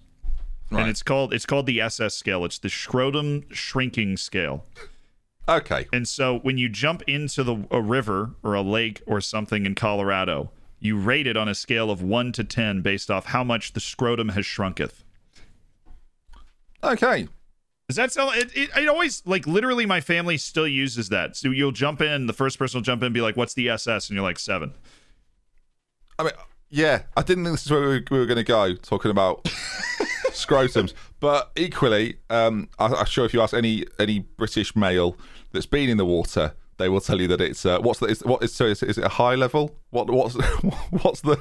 Right. 0.70 0.80
and 0.82 0.90
it's 0.90 1.02
called 1.02 1.32
it's 1.34 1.46
called 1.46 1.66
the 1.66 1.80
SS 1.80 2.14
scale. 2.14 2.44
It's 2.44 2.58
the 2.58 2.68
scrotum 2.68 3.44
shrinking 3.50 4.16
scale. 4.16 4.64
Okay. 5.48 5.86
And 5.92 6.08
so 6.08 6.38
when 6.40 6.58
you 6.58 6.68
jump 6.68 7.02
into 7.06 7.44
the 7.44 7.66
a 7.70 7.80
river 7.80 8.32
or 8.42 8.54
a 8.54 8.62
lake 8.62 9.00
or 9.06 9.20
something 9.20 9.64
in 9.66 9.74
Colorado, 9.76 10.50
you 10.80 10.98
rate 10.98 11.26
it 11.26 11.36
on 11.36 11.48
a 11.48 11.54
scale 11.54 11.90
of 11.90 12.02
1 12.02 12.32
to 12.32 12.44
10 12.44 12.82
based 12.82 13.10
off 13.10 13.26
how 13.26 13.44
much 13.44 13.72
the 13.72 13.80
scrotum 13.80 14.30
has 14.30 14.44
shrunketh. 14.44 15.04
Okay. 16.82 17.28
Does 17.88 17.96
that 17.96 18.10
sound 18.10 18.36
it, 18.36 18.56
it, 18.56 18.70
it 18.76 18.88
always 18.88 19.22
like 19.24 19.46
literally 19.46 19.86
my 19.86 20.00
family 20.00 20.36
still 20.36 20.66
uses 20.66 21.08
that. 21.10 21.36
So 21.36 21.50
you'll 21.50 21.70
jump 21.72 22.00
in, 22.00 22.26
the 22.26 22.32
first 22.32 22.58
person 22.58 22.78
will 22.78 22.82
jump 22.84 23.02
in 23.02 23.06
and 23.06 23.14
be 23.14 23.20
like, 23.20 23.36
"What's 23.36 23.54
the 23.54 23.68
SS?" 23.68 24.08
and 24.08 24.16
you're 24.16 24.24
like, 24.24 24.40
7. 24.40 24.72
I 26.18 26.22
mean, 26.24 26.32
yeah, 26.70 27.02
I 27.16 27.22
didn't 27.22 27.44
think 27.44 27.54
this 27.54 27.66
is 27.66 27.70
where 27.70 27.80
we 28.10 28.18
were, 28.18 28.26
going 28.26 28.36
to 28.36 28.44
go 28.44 28.74
talking 28.74 29.10
about 29.10 29.44
scrotums, 30.30 30.94
but 31.20 31.50
equally, 31.56 32.16
um, 32.30 32.68
I, 32.78 32.86
I'm 32.86 33.06
sure 33.06 33.24
if 33.24 33.32
you 33.32 33.40
ask 33.40 33.54
any 33.54 33.84
any 33.98 34.20
British 34.20 34.74
male 34.74 35.16
that's 35.52 35.66
been 35.66 35.88
in 35.88 35.96
the 35.96 36.04
water, 36.04 36.54
they 36.78 36.88
will 36.88 37.00
tell 37.00 37.20
you 37.20 37.28
that 37.28 37.40
it's 37.40 37.64
uh, 37.64 37.78
what's 37.80 38.00
the 38.00 38.06
is, 38.06 38.24
what 38.24 38.42
is 38.42 38.54
so 38.54 38.66
is, 38.66 38.82
is 38.82 38.98
it 38.98 39.04
a 39.04 39.08
high 39.08 39.34
level? 39.34 39.74
What 39.90 40.10
what's 40.10 40.34
what's 40.90 41.20
the 41.22 41.36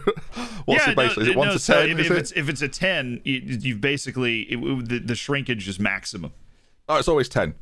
what's 0.66 0.86
yeah, 0.86 0.92
it 0.92 0.96
basically? 0.96 1.24
no, 1.24 1.30
is 1.30 1.36
it 1.36 1.38
one 1.38 1.48
no, 1.48 1.54
to 1.54 1.60
so 1.60 1.88
ten? 1.88 2.00
if, 2.00 2.06
if 2.06 2.12
it? 2.12 2.18
it's 2.18 2.32
if 2.34 2.50
it's 2.50 2.62
a 2.62 2.68
10, 2.68 3.22
you, 3.24 3.40
you've 3.40 3.82
basically 3.82 4.42
it, 4.42 4.88
the, 4.88 5.00
the 5.00 5.16
shrinkage 5.16 5.68
is 5.68 5.80
maximum. 5.80 6.34
Oh, 6.88 6.98
it's 6.98 7.08
always 7.08 7.30
ten. 7.30 7.56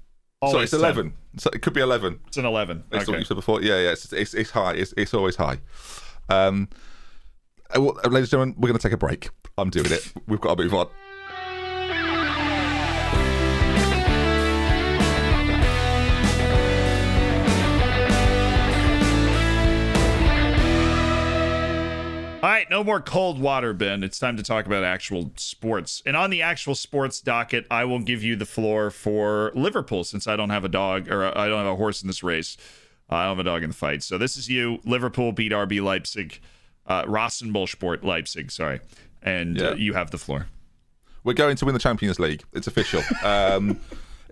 so 0.47 0.59
it's 0.59 0.71
10. 0.71 0.79
eleven. 0.79 1.13
So 1.37 1.49
it 1.53 1.61
could 1.61 1.73
be 1.73 1.81
eleven. 1.81 2.19
It's 2.27 2.37
an 2.37 2.45
11. 2.45 2.83
Based 2.89 2.93
on 2.93 2.97
what 2.99 3.09
Okay. 3.09 3.19
you 3.19 3.25
said 3.25 3.35
before. 3.35 3.61
Yeah, 3.61 3.79
yeah, 3.79 3.91
it's 3.91 4.11
it's, 4.11 4.33
it's 4.33 4.51
high. 4.51 4.73
It's, 4.73 4.93
it's 4.97 5.13
always 5.13 5.37
high. 5.37 5.59
Um, 6.29 6.67
ladies 7.79 8.05
and 8.05 8.29
gentlemen, 8.29 8.55
we're 8.57 8.69
going 8.69 8.79
to 8.79 8.83
take 8.83 8.93
a 8.93 8.97
break. 8.97 9.29
I'm 9.57 9.69
doing 9.69 9.91
it. 9.91 10.11
We've 10.27 10.41
got 10.41 10.57
to 10.57 10.63
move 10.63 10.73
on. 10.73 10.87
All 22.43 22.49
right, 22.49 22.69
no 22.69 22.83
more 22.83 22.99
cold 22.99 23.39
water, 23.39 23.71
Ben. 23.71 24.03
It's 24.03 24.19
time 24.19 24.35
to 24.35 24.43
talk 24.43 24.65
about 24.65 24.83
actual 24.83 25.31
sports. 25.37 26.03
And 26.05 26.17
on 26.17 26.29
the 26.29 26.41
actual 26.41 26.75
sports 26.75 27.21
docket, 27.21 27.65
I 27.71 27.85
will 27.85 27.99
give 27.99 28.21
you 28.21 28.35
the 28.35 28.45
floor 28.45 28.91
for 28.91 29.53
Liverpool 29.55 30.03
since 30.03 30.27
I 30.27 30.35
don't 30.35 30.49
have 30.49 30.65
a 30.65 30.69
dog 30.69 31.09
or 31.09 31.25
I 31.37 31.47
don't 31.47 31.59
have 31.59 31.73
a 31.73 31.77
horse 31.77 32.01
in 32.01 32.07
this 32.07 32.21
race. 32.21 32.57
I 33.09 33.23
don't 33.23 33.37
have 33.37 33.45
a 33.45 33.49
dog 33.49 33.63
in 33.63 33.69
the 33.69 33.75
fight. 33.75 34.03
So 34.03 34.17
this 34.17 34.35
is 34.35 34.49
you. 34.49 34.79
Liverpool 34.83 35.31
beat 35.31 35.53
RB 35.53 35.81
Leipzig, 35.81 36.41
uh, 36.87 37.03
Rasenballsport 37.03 38.03
Leipzig, 38.03 38.51
sorry. 38.51 38.79
And 39.21 39.61
uh, 39.61 39.75
you 39.75 39.93
have 39.93 40.11
the 40.11 40.17
floor. 40.17 40.47
We're 41.23 41.33
going 41.33 41.55
to 41.55 41.65
win 41.65 41.73
the 41.73 41.79
Champions 41.79 42.19
League. 42.19 42.43
It's 42.53 42.67
official. 42.67 43.01
Um, 43.23 43.79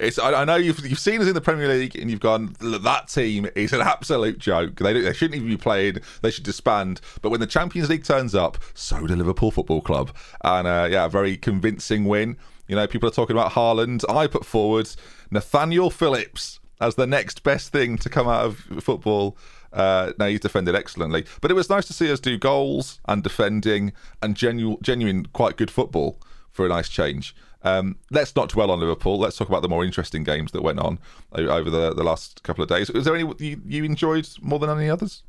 It's 0.01 0.17
I, 0.17 0.34
I, 0.34 0.46
know 0.46 0.55
you've 0.55 0.84
you've 0.86 1.00
seen 1.00 1.22
us 1.22 1.27
in 1.27 1.36
the 1.36 1.41
Premier 1.41 1.67
League 1.67 1.96
and 1.96 2.10
you've 2.10 2.20
gone 2.20 2.55
that 2.60 3.08
team 3.08 3.48
is 3.55 3.72
an 3.72 3.81
absolute 3.81 4.39
joke. 4.39 4.77
They 4.77 5.00
they 5.00 5.13
shouldn't 5.13 5.36
even 5.36 5.48
be 5.48 5.58
playing. 5.58 5.98
They 6.24 6.31
should 6.31 6.43
disband. 6.43 7.01
But 7.22 7.29
when 7.29 7.39
the 7.39 7.46
Champions 7.46 7.89
League 7.89 8.03
turns 8.03 8.34
up, 8.34 8.58
so 8.74 9.05
do 9.05 9.15
Liverpool 9.15 9.51
Football 9.51 9.81
Club, 9.81 10.12
and 10.43 10.67
uh, 10.67 10.88
yeah, 10.89 11.05
a 11.05 11.10
very 11.10 11.38
convincing 11.38 12.05
win. 12.05 12.36
You 12.67 12.75
know, 12.75 12.88
people 12.88 13.08
are 13.10 13.12
talking 13.12 13.36
about 13.36 13.51
Haaland. 13.51 14.03
I 14.10 14.25
put 14.25 14.43
forward 14.43 14.89
Nathaniel 15.29 15.91
Phillips 15.91 16.60
as 16.79 16.96
the 16.96 17.05
next 17.05 17.43
best 17.43 17.72
thing 17.72 17.98
to 18.00 18.10
come 18.10 18.27
out 18.27 18.43
of 18.43 18.58
football. 18.84 19.38
Uh, 19.74 20.12
now 20.20 20.28
he's 20.28 20.40
defended 20.40 20.75
excellently, 20.75 21.25
but 21.40 21.51
it 21.51 21.54
was 21.54 21.70
nice 21.70 21.86
to 21.88 21.94
see 21.94 22.12
us 22.12 22.20
do 22.20 22.38
goals 22.38 23.00
and 23.06 23.24
defending 23.24 23.94
and 24.22 24.36
genuine, 24.36 24.78
genuine 24.82 25.25
quite 25.28 25.58
good 25.58 25.72
football 25.72 26.20
for 26.51 26.66
a 26.66 26.70
nice 26.70 26.90
change. 26.90 27.36
Um, 27.63 27.98
let's 28.10 28.36
not 28.36 28.50
dwell 28.50 28.72
on 28.72 28.80
Liverpool. 28.80 29.20
Let's 29.20 29.38
talk 29.38 29.48
about 29.48 29.62
the 29.62 29.70
more 29.70 29.86
interesting 29.86 30.24
games 30.24 30.51
that 30.51 30.62
went 30.62 30.80
on 30.80 31.00
over 31.32 31.70
the, 31.70 31.94
the 31.94 32.04
last 32.04 32.44
couple 32.44 32.63
of 32.63 32.70
days. 32.70 32.92
Was 32.92 33.06
there 33.06 33.16
any 33.16 33.32
you, 33.40 33.62
you 33.66 33.84
enjoyed 33.84 34.28
more 34.42 34.60
than 34.60 34.70
any 34.70 34.90
others? 34.90 35.24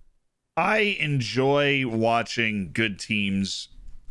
I 0.56 0.96
enjoy 1.00 1.86
watching 1.86 2.70
good 2.72 2.98
teams, 2.98 3.68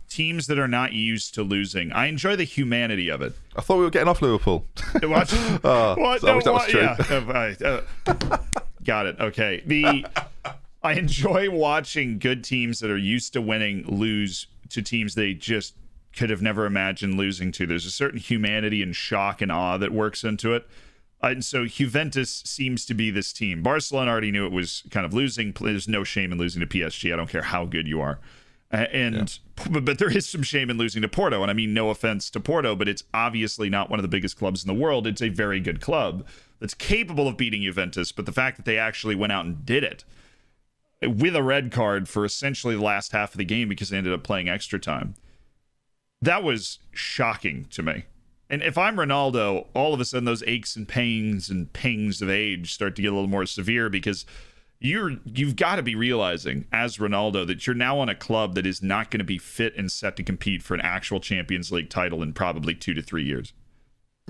teams 0.09 0.47
that 0.47 0.57
are 0.57 0.67
not 0.67 0.93
used 0.93 1.33
to 1.35 1.43
losing. 1.43 1.91
I 1.91 2.07
enjoy 2.07 2.35
the 2.35 2.43
humanity 2.43 3.09
of 3.09 3.21
it. 3.21 3.33
I 3.55 3.61
thought 3.61 3.77
we 3.77 3.83
were 3.83 3.91
getting 3.91 4.07
off 4.07 4.21
Liverpool. 4.21 4.65
Watch, 5.03 5.33
oh, 5.33 5.95
what? 5.97 6.23
No, 6.23 6.41
that 6.41 6.53
was 6.53 6.65
true. 6.67 6.81
Yeah. 6.81 6.95
Uh, 7.09 7.81
uh, 8.07 8.37
got 8.83 9.05
it. 9.05 9.19
Okay. 9.19 9.63
The 9.65 10.05
I 10.83 10.93
enjoy 10.93 11.49
watching 11.49 12.17
good 12.17 12.43
teams 12.43 12.79
that 12.79 12.89
are 12.89 12.97
used 12.97 13.33
to 13.33 13.41
winning 13.41 13.85
lose 13.85 14.47
to 14.69 14.81
teams 14.81 15.15
they 15.15 15.33
just 15.33 15.75
could 16.15 16.29
have 16.29 16.41
never 16.41 16.65
imagined 16.65 17.17
losing 17.17 17.51
to. 17.53 17.65
There's 17.65 17.85
a 17.85 17.91
certain 17.91 18.19
humanity 18.19 18.81
and 18.81 18.95
shock 18.95 19.41
and 19.41 19.51
awe 19.51 19.77
that 19.77 19.91
works 19.91 20.23
into 20.23 20.53
it. 20.53 20.67
Uh, 21.23 21.27
and 21.27 21.45
so 21.45 21.65
Juventus 21.65 22.41
seems 22.45 22.85
to 22.87 22.93
be 22.93 23.11
this 23.11 23.31
team. 23.31 23.61
Barcelona 23.61 24.11
already 24.11 24.31
knew 24.31 24.45
it 24.45 24.51
was 24.51 24.83
kind 24.89 25.05
of 25.05 25.13
losing. 25.13 25.53
There's 25.59 25.87
no 25.87 26.03
shame 26.03 26.31
in 26.31 26.37
losing 26.37 26.59
to 26.61 26.67
PSG. 26.67 27.13
I 27.13 27.15
don't 27.15 27.29
care 27.29 27.43
how 27.43 27.65
good 27.65 27.87
you 27.87 28.01
are. 28.01 28.19
And 28.71 29.39
yeah. 29.69 29.79
but 29.81 29.99
there 29.99 30.09
is 30.09 30.27
some 30.27 30.43
shame 30.43 30.69
in 30.69 30.77
losing 30.77 31.01
to 31.01 31.07
Porto. 31.07 31.41
And 31.41 31.51
I 31.51 31.53
mean 31.53 31.73
no 31.73 31.89
offense 31.89 32.29
to 32.31 32.39
Porto, 32.39 32.75
but 32.75 32.87
it's 32.87 33.03
obviously 33.13 33.69
not 33.69 33.89
one 33.89 33.99
of 33.99 34.03
the 34.03 34.09
biggest 34.09 34.37
clubs 34.37 34.63
in 34.63 34.67
the 34.67 34.81
world. 34.81 35.05
It's 35.05 35.21
a 35.21 35.29
very 35.29 35.59
good 35.59 35.81
club 35.81 36.25
that's 36.61 36.73
capable 36.73 37.27
of 37.27 37.35
beating 37.35 37.63
Juventus, 37.63 38.13
but 38.13 38.25
the 38.25 38.31
fact 38.31 38.55
that 38.55 38.65
they 38.65 38.77
actually 38.77 39.15
went 39.15 39.33
out 39.33 39.43
and 39.43 39.65
did 39.65 39.83
it 39.83 40.05
with 41.05 41.35
a 41.35 41.43
red 41.43 41.71
card 41.71 42.07
for 42.07 42.23
essentially 42.23 42.75
the 42.75 42.81
last 42.81 43.11
half 43.11 43.33
of 43.33 43.37
the 43.37 43.43
game 43.43 43.67
because 43.67 43.89
they 43.89 43.97
ended 43.97 44.13
up 44.13 44.23
playing 44.23 44.47
extra 44.47 44.79
time 44.79 45.15
that 46.21 46.43
was 46.43 46.79
shocking 46.91 47.65
to 47.65 47.81
me. 47.81 48.05
And 48.49 48.61
if 48.61 48.77
I'm 48.77 48.97
Ronaldo, 48.97 49.67
all 49.73 49.93
of 49.93 49.99
a 49.99 50.05
sudden 50.05 50.25
those 50.25 50.43
aches 50.43 50.75
and 50.75 50.87
pains 50.87 51.49
and 51.49 51.71
pings 51.71 52.21
of 52.21 52.29
age 52.29 52.73
start 52.73 52.95
to 52.97 53.01
get 53.01 53.11
a 53.11 53.15
little 53.15 53.29
more 53.29 53.45
severe 53.45 53.89
because 53.89 54.25
you're 54.79 55.13
you've 55.25 55.55
got 55.55 55.75
to 55.75 55.83
be 55.83 55.95
realizing 55.95 56.65
as 56.71 56.97
Ronaldo 56.97 57.47
that 57.47 57.65
you're 57.65 57.75
now 57.75 57.99
on 57.99 58.09
a 58.09 58.15
club 58.15 58.55
that 58.55 58.65
is 58.65 58.81
not 58.81 59.09
going 59.09 59.19
to 59.19 59.25
be 59.25 59.37
fit 59.37 59.75
and 59.77 59.91
set 59.91 60.15
to 60.17 60.23
compete 60.23 60.63
for 60.63 60.73
an 60.73 60.81
actual 60.81 61.19
Champions 61.19 61.71
League 61.71 61.89
title 61.89 62.21
in 62.21 62.33
probably 62.33 62.75
2 62.75 62.93
to 62.93 63.01
3 63.01 63.23
years. 63.23 63.53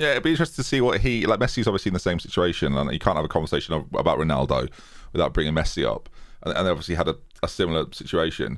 Yeah, 0.01 0.11
it'd 0.13 0.23
be 0.23 0.31
interesting 0.31 0.63
to 0.63 0.67
see 0.67 0.81
what 0.81 0.99
he 0.99 1.27
like. 1.27 1.39
Messi's 1.39 1.67
obviously 1.67 1.89
in 1.91 1.93
the 1.93 1.99
same 1.99 2.19
situation, 2.19 2.75
and 2.75 2.91
you 2.91 2.97
can't 2.97 3.17
have 3.17 3.25
a 3.25 3.27
conversation 3.27 3.75
about 3.75 4.17
Ronaldo 4.17 4.67
without 5.13 5.31
bringing 5.31 5.53
Messi 5.53 5.85
up. 5.85 6.09
And, 6.41 6.57
and 6.57 6.65
they 6.65 6.71
obviously 6.71 6.95
had 6.95 7.07
a, 7.07 7.15
a 7.43 7.47
similar 7.47 7.85
situation. 7.91 8.57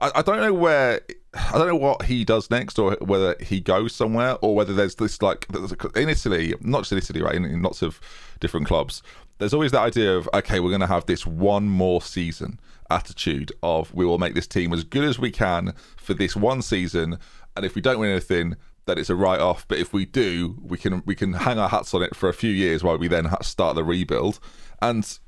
I, 0.00 0.10
I 0.14 0.22
don't 0.22 0.40
know 0.40 0.54
where 0.54 1.02
I 1.34 1.58
don't 1.58 1.68
know 1.68 1.76
what 1.76 2.06
he 2.06 2.24
does 2.24 2.50
next, 2.50 2.78
or 2.78 2.96
whether 3.02 3.36
he 3.38 3.60
goes 3.60 3.94
somewhere, 3.94 4.38
or 4.40 4.54
whether 4.54 4.72
there's 4.72 4.94
this 4.94 5.20
like 5.20 5.46
in 5.94 6.08
Italy, 6.08 6.54
not 6.62 6.80
just 6.80 6.92
in 6.92 6.98
Italy, 6.98 7.20
right? 7.20 7.34
In, 7.34 7.44
in 7.44 7.60
lots 7.60 7.82
of 7.82 8.00
different 8.40 8.66
clubs, 8.66 9.02
there's 9.36 9.52
always 9.52 9.72
that 9.72 9.82
idea 9.82 10.16
of 10.16 10.26
okay, 10.32 10.58
we're 10.58 10.70
going 10.70 10.80
to 10.80 10.86
have 10.86 11.04
this 11.04 11.26
one 11.26 11.68
more 11.68 12.00
season 12.00 12.58
attitude 12.90 13.52
of 13.62 13.92
we 13.92 14.06
will 14.06 14.18
make 14.18 14.34
this 14.34 14.46
team 14.46 14.72
as 14.72 14.84
good 14.84 15.04
as 15.04 15.18
we 15.18 15.30
can 15.30 15.74
for 15.98 16.14
this 16.14 16.34
one 16.34 16.62
season, 16.62 17.18
and 17.58 17.66
if 17.66 17.74
we 17.74 17.80
don't 17.80 17.98
win 17.98 18.10
anything, 18.10 18.56
then 18.86 18.98
it's 18.98 19.10
a 19.10 19.14
write 19.14 19.40
off. 19.40 19.66
But 19.68 19.78
if 19.78 19.92
we 19.92 20.06
do, 20.06 20.56
we 20.62 20.78
can 20.78 21.02
we 21.06 21.14
can 21.14 21.34
hang 21.34 21.58
our 21.58 21.68
hats 21.68 21.94
on 21.94 22.02
it 22.02 22.16
for 22.16 22.28
a 22.28 22.34
few 22.34 22.50
years 22.50 22.82
while 22.82 22.98
we 22.98 23.08
then 23.08 23.28
start 23.42 23.76
the 23.76 23.84
rebuild. 23.84 24.40
And 24.80 25.18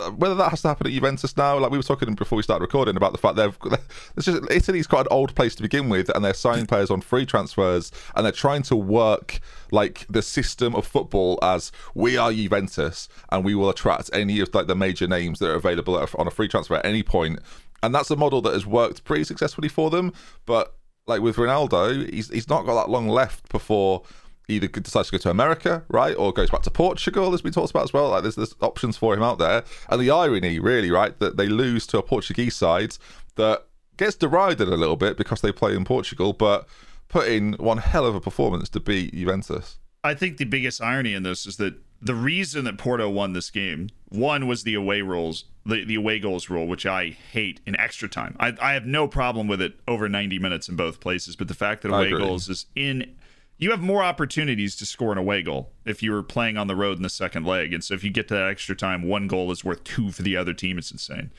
uh, 0.00 0.10
whether 0.10 0.34
that 0.34 0.50
has 0.50 0.62
to 0.62 0.68
happen 0.68 0.88
at 0.88 0.92
Juventus 0.92 1.36
now, 1.36 1.56
like 1.56 1.70
we 1.70 1.78
were 1.78 1.84
talking 1.84 2.14
before 2.14 2.36
we 2.36 2.42
started 2.42 2.62
recording 2.62 2.96
about 2.96 3.12
the 3.12 3.18
fact 3.18 3.36
they've 3.36 3.56
it's 4.16 4.26
just 4.26 4.50
Italy's 4.50 4.88
quite 4.88 5.02
an 5.02 5.12
old 5.12 5.34
place 5.36 5.54
to 5.54 5.62
begin 5.62 5.88
with, 5.88 6.08
and 6.14 6.24
they're 6.24 6.34
signing 6.34 6.66
players 6.66 6.90
on 6.90 7.00
free 7.00 7.24
transfers, 7.24 7.92
and 8.16 8.26
they're 8.26 8.32
trying 8.32 8.62
to 8.62 8.74
work 8.74 9.40
like 9.70 10.06
the 10.10 10.22
system 10.22 10.74
of 10.74 10.86
football 10.86 11.38
as 11.42 11.70
we 11.94 12.16
are 12.16 12.32
Juventus, 12.32 13.08
and 13.30 13.44
we 13.44 13.54
will 13.54 13.70
attract 13.70 14.10
any 14.12 14.40
of 14.40 14.52
like 14.54 14.66
the 14.66 14.74
major 14.74 15.06
names 15.06 15.38
that 15.38 15.50
are 15.50 15.54
available 15.54 15.96
on 15.96 16.26
a 16.26 16.30
free 16.30 16.48
transfer 16.48 16.74
at 16.74 16.84
any 16.84 17.02
point. 17.02 17.14
point, 17.14 17.38
and 17.84 17.94
that's 17.94 18.10
a 18.10 18.16
model 18.16 18.40
that 18.40 18.54
has 18.54 18.64
worked 18.64 19.04
pretty 19.04 19.24
successfully 19.24 19.68
for 19.68 19.90
them. 19.90 20.10
But 20.46 20.74
like 21.06 21.20
with 21.20 21.36
Ronaldo, 21.36 22.12
he's 22.12 22.30
he's 22.30 22.48
not 22.48 22.64
got 22.66 22.74
that 22.82 22.90
long 22.90 23.08
left 23.08 23.48
before 23.50 24.02
either 24.48 24.66
decides 24.68 25.08
to 25.08 25.12
go 25.12 25.18
to 25.18 25.30
America, 25.30 25.84
right, 25.88 26.14
or 26.16 26.32
goes 26.32 26.50
back 26.50 26.62
to 26.62 26.70
Portugal, 26.70 27.32
as 27.32 27.42
we 27.42 27.50
talked 27.50 27.70
about 27.70 27.84
as 27.84 27.92
well. 27.92 28.10
Like 28.10 28.22
there's 28.22 28.36
there's 28.36 28.54
options 28.60 28.96
for 28.96 29.14
him 29.14 29.22
out 29.22 29.38
there, 29.38 29.64
and 29.88 30.00
the 30.00 30.10
irony, 30.10 30.58
really, 30.58 30.90
right, 30.90 31.18
that 31.18 31.36
they 31.36 31.46
lose 31.46 31.86
to 31.88 31.98
a 31.98 32.02
Portuguese 32.02 32.56
side 32.56 32.96
that 33.36 33.66
gets 33.96 34.16
derided 34.16 34.68
a 34.68 34.76
little 34.76 34.96
bit 34.96 35.16
because 35.16 35.40
they 35.40 35.52
play 35.52 35.74
in 35.74 35.84
Portugal, 35.84 36.32
but 36.32 36.66
put 37.08 37.28
in 37.28 37.54
one 37.54 37.78
hell 37.78 38.06
of 38.06 38.14
a 38.14 38.20
performance 38.20 38.68
to 38.70 38.80
beat 38.80 39.14
Juventus. 39.14 39.78
I 40.02 40.14
think 40.14 40.36
the 40.36 40.44
biggest 40.44 40.82
irony 40.82 41.14
in 41.14 41.22
this 41.22 41.46
is 41.46 41.56
that 41.56 41.74
the 42.04 42.14
reason 42.14 42.66
that 42.66 42.76
Porto 42.76 43.08
won 43.08 43.32
this 43.32 43.50
game, 43.50 43.88
one 44.10 44.46
was 44.46 44.62
the 44.62 44.74
away 44.74 45.00
rules, 45.00 45.44
the, 45.64 45.84
the 45.84 45.94
away 45.94 46.18
goals 46.18 46.50
rule, 46.50 46.66
which 46.66 46.84
I 46.84 47.08
hate 47.08 47.60
in 47.66 47.74
extra 47.80 48.10
time. 48.10 48.36
I, 48.38 48.52
I 48.60 48.74
have 48.74 48.84
no 48.84 49.08
problem 49.08 49.48
with 49.48 49.62
it 49.62 49.80
over 49.88 50.06
90 50.06 50.38
minutes 50.38 50.68
in 50.68 50.76
both 50.76 51.00
places, 51.00 51.34
but 51.34 51.48
the 51.48 51.54
fact 51.54 51.80
that 51.82 51.88
away 51.88 52.10
goals 52.10 52.50
is 52.50 52.66
in 52.76 53.16
you 53.56 53.70
have 53.70 53.80
more 53.80 54.02
opportunities 54.02 54.76
to 54.76 54.84
score 54.84 55.12
an 55.12 55.18
away 55.18 55.40
goal 55.40 55.70
if 55.84 56.02
you 56.02 56.12
were 56.12 56.24
playing 56.24 56.58
on 56.58 56.66
the 56.66 56.76
road 56.76 56.96
in 56.96 57.02
the 57.02 57.08
second 57.08 57.46
leg. 57.46 57.72
And 57.72 57.82
so 57.82 57.94
if 57.94 58.02
you 58.02 58.10
get 58.10 58.28
to 58.28 58.34
that 58.34 58.48
extra 58.48 58.74
time, 58.74 59.04
one 59.04 59.28
goal 59.28 59.50
is 59.52 59.64
worth 59.64 59.84
two 59.84 60.10
for 60.10 60.22
the 60.22 60.36
other 60.36 60.52
team. 60.52 60.76
It's 60.76 60.90
insane. 60.90 61.30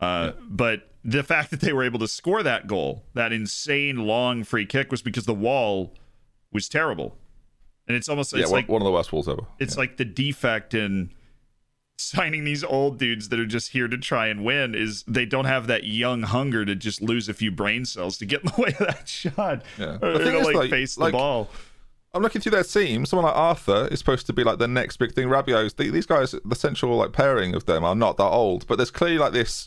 Uh, 0.00 0.32
yeah. 0.34 0.42
But 0.48 0.88
the 1.04 1.22
fact 1.22 1.50
that 1.50 1.60
they 1.60 1.72
were 1.72 1.84
able 1.84 1.98
to 1.98 2.08
score 2.08 2.42
that 2.42 2.66
goal, 2.66 3.04
that 3.12 3.32
insane 3.32 4.06
long 4.06 4.42
free 4.42 4.64
kick, 4.64 4.90
was 4.90 5.02
because 5.02 5.26
the 5.26 5.34
wall 5.34 5.94
was 6.50 6.66
terrible. 6.66 7.16
And 7.90 7.96
it's 7.96 8.08
almost 8.08 8.32
yeah, 8.32 8.42
it's 8.42 8.52
one, 8.52 8.60
like 8.60 8.68
one 8.68 8.80
of 8.80 8.84
the 8.84 8.92
worst 8.92 9.12
walls 9.12 9.28
ever. 9.28 9.42
It's 9.58 9.74
yeah. 9.74 9.80
like 9.80 9.96
the 9.96 10.04
defect 10.04 10.74
in 10.74 11.10
signing 11.98 12.44
these 12.44 12.62
old 12.62 13.00
dudes 13.00 13.30
that 13.30 13.40
are 13.40 13.46
just 13.46 13.72
here 13.72 13.88
to 13.88 13.98
try 13.98 14.28
and 14.28 14.44
win 14.44 14.76
is 14.76 15.02
they 15.08 15.26
don't 15.26 15.46
have 15.46 15.66
that 15.66 15.82
young 15.82 16.22
hunger 16.22 16.64
to 16.64 16.76
just 16.76 17.02
lose 17.02 17.28
a 17.28 17.34
few 17.34 17.50
brain 17.50 17.84
cells 17.84 18.16
to 18.18 18.26
get 18.26 18.42
in 18.44 18.52
the 18.54 18.62
way 18.62 18.68
of 18.68 18.86
that 18.86 19.08
shot 19.08 19.64
yeah. 19.76 19.98
or, 20.00 20.18
to 20.18 20.38
like, 20.38 20.54
like, 20.54 20.70
face 20.70 20.96
like, 20.96 21.10
the 21.10 21.18
ball. 21.18 21.50
I'm 22.14 22.22
looking 22.22 22.40
through 22.40 22.52
their 22.52 22.62
team. 22.62 23.06
Someone 23.06 23.26
like 23.26 23.36
Arthur 23.36 23.88
is 23.90 23.98
supposed 23.98 24.24
to 24.26 24.32
be 24.32 24.44
like 24.44 24.60
the 24.60 24.68
next 24.68 24.98
big 24.98 25.14
thing. 25.14 25.26
Rabiot's 25.26 25.74
these 25.74 26.06
guys, 26.06 26.36
the 26.44 26.54
central 26.54 26.96
like 26.96 27.12
pairing 27.12 27.56
of 27.56 27.66
them 27.66 27.82
are 27.82 27.96
not 27.96 28.18
that 28.18 28.22
old, 28.22 28.68
but 28.68 28.76
there's 28.76 28.92
clearly 28.92 29.18
like 29.18 29.32
this 29.32 29.66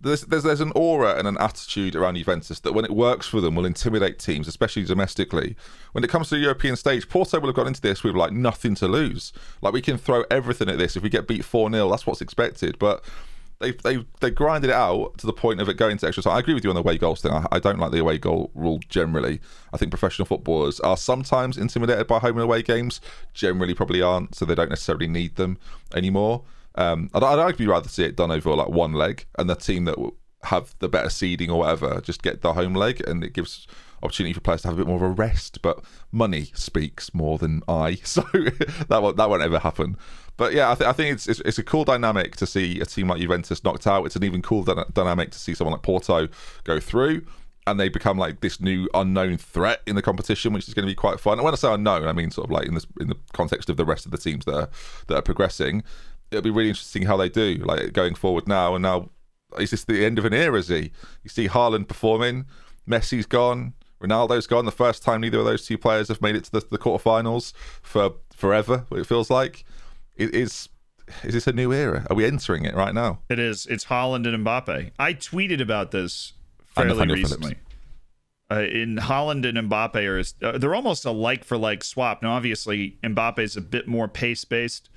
there's, 0.00 0.22
there's 0.22 0.44
there's 0.44 0.60
an 0.60 0.72
aura 0.74 1.18
and 1.18 1.28
an 1.28 1.36
attitude 1.38 1.94
around 1.94 2.16
Juventus 2.16 2.60
that 2.60 2.72
when 2.72 2.84
it 2.84 2.90
works 2.90 3.26
for 3.26 3.40
them 3.40 3.54
will 3.54 3.66
intimidate 3.66 4.18
teams, 4.18 4.48
especially 4.48 4.84
domestically. 4.84 5.56
When 5.92 6.04
it 6.04 6.10
comes 6.10 6.28
to 6.28 6.36
the 6.36 6.40
European 6.40 6.76
stage, 6.76 7.08
Porto 7.08 7.38
will 7.38 7.48
have 7.48 7.56
gone 7.56 7.66
into 7.66 7.80
this 7.80 8.02
with 8.02 8.14
like 8.14 8.32
nothing 8.32 8.74
to 8.76 8.88
lose. 8.88 9.32
Like 9.60 9.72
we 9.72 9.82
can 9.82 9.98
throw 9.98 10.24
everything 10.30 10.68
at 10.68 10.78
this. 10.78 10.96
If 10.96 11.02
we 11.02 11.10
get 11.10 11.28
beat 11.28 11.44
four 11.44 11.70
0 11.70 11.90
that's 11.90 12.06
what's 12.06 12.20
expected. 12.20 12.78
But 12.78 13.04
they 13.60 13.72
they 13.72 14.04
they 14.20 14.30
grinded 14.30 14.70
it 14.70 14.76
out 14.76 15.18
to 15.18 15.26
the 15.26 15.32
point 15.32 15.60
of 15.60 15.68
it 15.68 15.76
going 15.76 15.98
to 15.98 16.06
extra 16.06 16.22
time. 16.22 16.36
I 16.36 16.40
agree 16.40 16.54
with 16.54 16.64
you 16.64 16.70
on 16.70 16.76
the 16.76 16.80
away 16.80 16.96
goals 16.96 17.20
thing. 17.20 17.32
I, 17.32 17.46
I, 17.52 17.58
don't 17.58 17.78
like 17.78 17.92
the 17.92 17.98
away 17.98 18.18
goal 18.18 18.50
rule 18.54 18.80
generally. 18.88 19.40
I 19.72 19.76
think 19.76 19.90
professional 19.90 20.26
footballers 20.26 20.80
are 20.80 20.96
sometimes 20.96 21.58
intimidated 21.58 22.06
by 22.06 22.18
home 22.18 22.36
and 22.36 22.44
away 22.44 22.62
games. 22.62 23.00
Generally, 23.34 23.74
probably 23.74 24.00
aren't, 24.00 24.34
so 24.34 24.44
they 24.46 24.54
don't 24.54 24.70
necessarily 24.70 25.06
need 25.06 25.36
them 25.36 25.58
anymore. 25.94 26.42
Um, 26.74 27.10
I'd, 27.14 27.22
I'd 27.22 27.38
actually 27.38 27.66
rather 27.66 27.88
see 27.88 28.04
it 28.04 28.16
done 28.16 28.30
over 28.30 28.54
like 28.54 28.68
one 28.68 28.92
leg, 28.92 29.26
and 29.38 29.48
the 29.48 29.54
team 29.54 29.84
that 29.84 29.96
have 30.44 30.74
the 30.78 30.88
better 30.88 31.10
seeding 31.10 31.50
or 31.50 31.60
whatever 31.60 32.00
just 32.00 32.22
get 32.22 32.42
the 32.42 32.54
home 32.54 32.74
leg, 32.74 33.00
and 33.06 33.22
it 33.22 33.32
gives 33.32 33.66
opportunity 34.02 34.32
for 34.32 34.40
players 34.40 34.62
to 34.62 34.68
have 34.68 34.74
a 34.76 34.80
bit 34.80 34.86
more 34.86 34.96
of 34.96 35.02
a 35.02 35.08
rest. 35.08 35.60
But 35.62 35.84
money 36.10 36.50
speaks 36.54 37.12
more 37.14 37.38
than 37.38 37.62
I, 37.68 37.94
so 38.04 38.22
that 38.32 39.02
won't 39.02 39.16
that 39.16 39.28
won't 39.28 39.42
ever 39.42 39.58
happen. 39.58 39.96
But 40.36 40.54
yeah, 40.54 40.70
I, 40.70 40.74
th- 40.74 40.88
I 40.88 40.92
think 40.92 41.12
it's, 41.12 41.28
it's, 41.28 41.40
it's 41.40 41.58
a 41.58 41.62
cool 41.62 41.84
dynamic 41.84 42.34
to 42.36 42.46
see 42.46 42.80
a 42.80 42.86
team 42.86 43.08
like 43.08 43.20
Juventus 43.20 43.62
knocked 43.62 43.86
out. 43.86 44.06
It's 44.06 44.16
an 44.16 44.24
even 44.24 44.40
cool 44.40 44.62
dynamic 44.62 45.32
to 45.32 45.38
see 45.38 45.54
someone 45.54 45.72
like 45.72 45.82
Porto 45.82 46.28
go 46.64 46.80
through. 46.80 47.26
And 47.66 47.78
they 47.78 47.90
become 47.90 48.16
like 48.16 48.40
this 48.40 48.58
new 48.58 48.88
unknown 48.94 49.36
threat 49.36 49.82
in 49.86 49.96
the 49.96 50.02
competition, 50.02 50.54
which 50.54 50.66
is 50.66 50.72
going 50.72 50.86
to 50.86 50.90
be 50.90 50.94
quite 50.94 51.20
fun. 51.20 51.34
And 51.34 51.44
when 51.44 51.52
I 51.52 51.58
say 51.58 51.72
unknown, 51.72 52.08
I 52.08 52.14
mean 52.14 52.30
sort 52.30 52.46
of 52.46 52.50
like 52.52 52.66
in 52.66 52.72
this 52.72 52.86
in 52.98 53.08
the 53.08 53.16
context 53.34 53.68
of 53.68 53.76
the 53.76 53.84
rest 53.84 54.06
of 54.06 54.12
the 54.12 54.18
teams 54.18 54.46
that 54.46 54.54
are, 54.54 54.68
that 55.08 55.16
are 55.16 55.22
progressing 55.22 55.82
it'll 56.30 56.42
be 56.42 56.50
really 56.50 56.68
interesting 56.68 57.02
how 57.02 57.16
they 57.16 57.28
do, 57.28 57.56
like 57.64 57.92
going 57.92 58.14
forward 58.14 58.46
now. 58.48 58.74
And 58.74 58.82
now, 58.82 59.10
is 59.58 59.70
this 59.70 59.84
the 59.84 60.04
end 60.04 60.18
of 60.18 60.24
an 60.24 60.34
era? 60.34 60.62
Z? 60.62 60.90
You 61.22 61.30
see 61.30 61.48
Haaland 61.48 61.88
performing, 61.88 62.46
Messi's 62.88 63.26
gone, 63.26 63.74
Ronaldo's 64.02 64.46
gone. 64.46 64.64
The 64.64 64.72
first 64.72 65.02
time 65.02 65.20
neither 65.20 65.38
of 65.38 65.44
those 65.44 65.66
two 65.66 65.78
players 65.78 66.08
have 66.08 66.22
made 66.22 66.36
it 66.36 66.44
to 66.44 66.52
the, 66.52 66.60
the 66.70 66.78
quarterfinals 66.78 67.52
for 67.82 68.14
forever. 68.32 68.86
It 68.92 69.06
feels 69.06 69.30
like 69.30 69.64
it 70.16 70.34
is. 70.34 70.68
Is 71.24 71.34
this 71.34 71.46
a 71.48 71.52
new 71.52 71.72
era? 71.72 72.06
Are 72.08 72.14
we 72.14 72.24
entering 72.24 72.64
it 72.64 72.74
right 72.74 72.94
now? 72.94 73.18
It 73.28 73.40
is. 73.40 73.66
It's 73.66 73.86
Haaland 73.86 74.32
and 74.32 74.46
Mbappe. 74.46 74.92
I 74.98 75.14
tweeted 75.14 75.60
about 75.60 75.90
this 75.90 76.34
fairly 76.66 77.06
recently. 77.12 77.56
Uh, 78.50 78.62
in 78.62 78.96
Haaland 78.96 79.46
and 79.46 79.70
Mbappe 79.70 79.94
are 80.42 80.46
uh, 80.46 80.58
they're 80.58 80.74
almost 80.74 81.04
a 81.04 81.10
like 81.10 81.44
for 81.44 81.56
like 81.56 81.84
swap. 81.84 82.22
Now, 82.22 82.32
obviously, 82.32 82.96
Mbappe 83.02 83.38
is 83.40 83.56
a 83.56 83.60
bit 83.60 83.86
more 83.86 84.08
pace 84.08 84.44
based, 84.44 84.88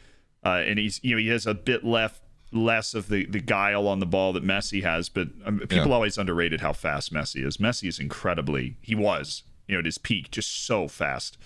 uh, 0.45 0.63
and 0.65 0.79
he's 0.79 0.99
you 1.03 1.15
know 1.15 1.19
he 1.19 1.27
has 1.27 1.45
a 1.45 1.53
bit 1.53 1.83
left 1.83 2.21
less 2.51 2.93
of 2.93 3.09
the 3.09 3.25
the 3.25 3.39
guile 3.39 3.87
on 3.87 3.99
the 3.99 4.05
ball 4.05 4.33
that 4.33 4.43
Messi 4.43 4.83
has. 4.83 5.09
But 5.09 5.29
um, 5.45 5.59
people 5.59 5.87
yeah. 5.87 5.93
always 5.93 6.17
underrated 6.17 6.61
how 6.61 6.73
fast 6.73 7.13
Messi 7.13 7.45
is. 7.45 7.57
Messi 7.57 7.87
is 7.87 7.99
incredibly. 7.99 8.77
He 8.81 8.95
was 8.95 9.43
you 9.67 9.75
know 9.75 9.79
at 9.79 9.85
his 9.85 9.97
peak 9.97 10.31
just 10.31 10.65
so 10.65 10.87
fast. 10.87 11.37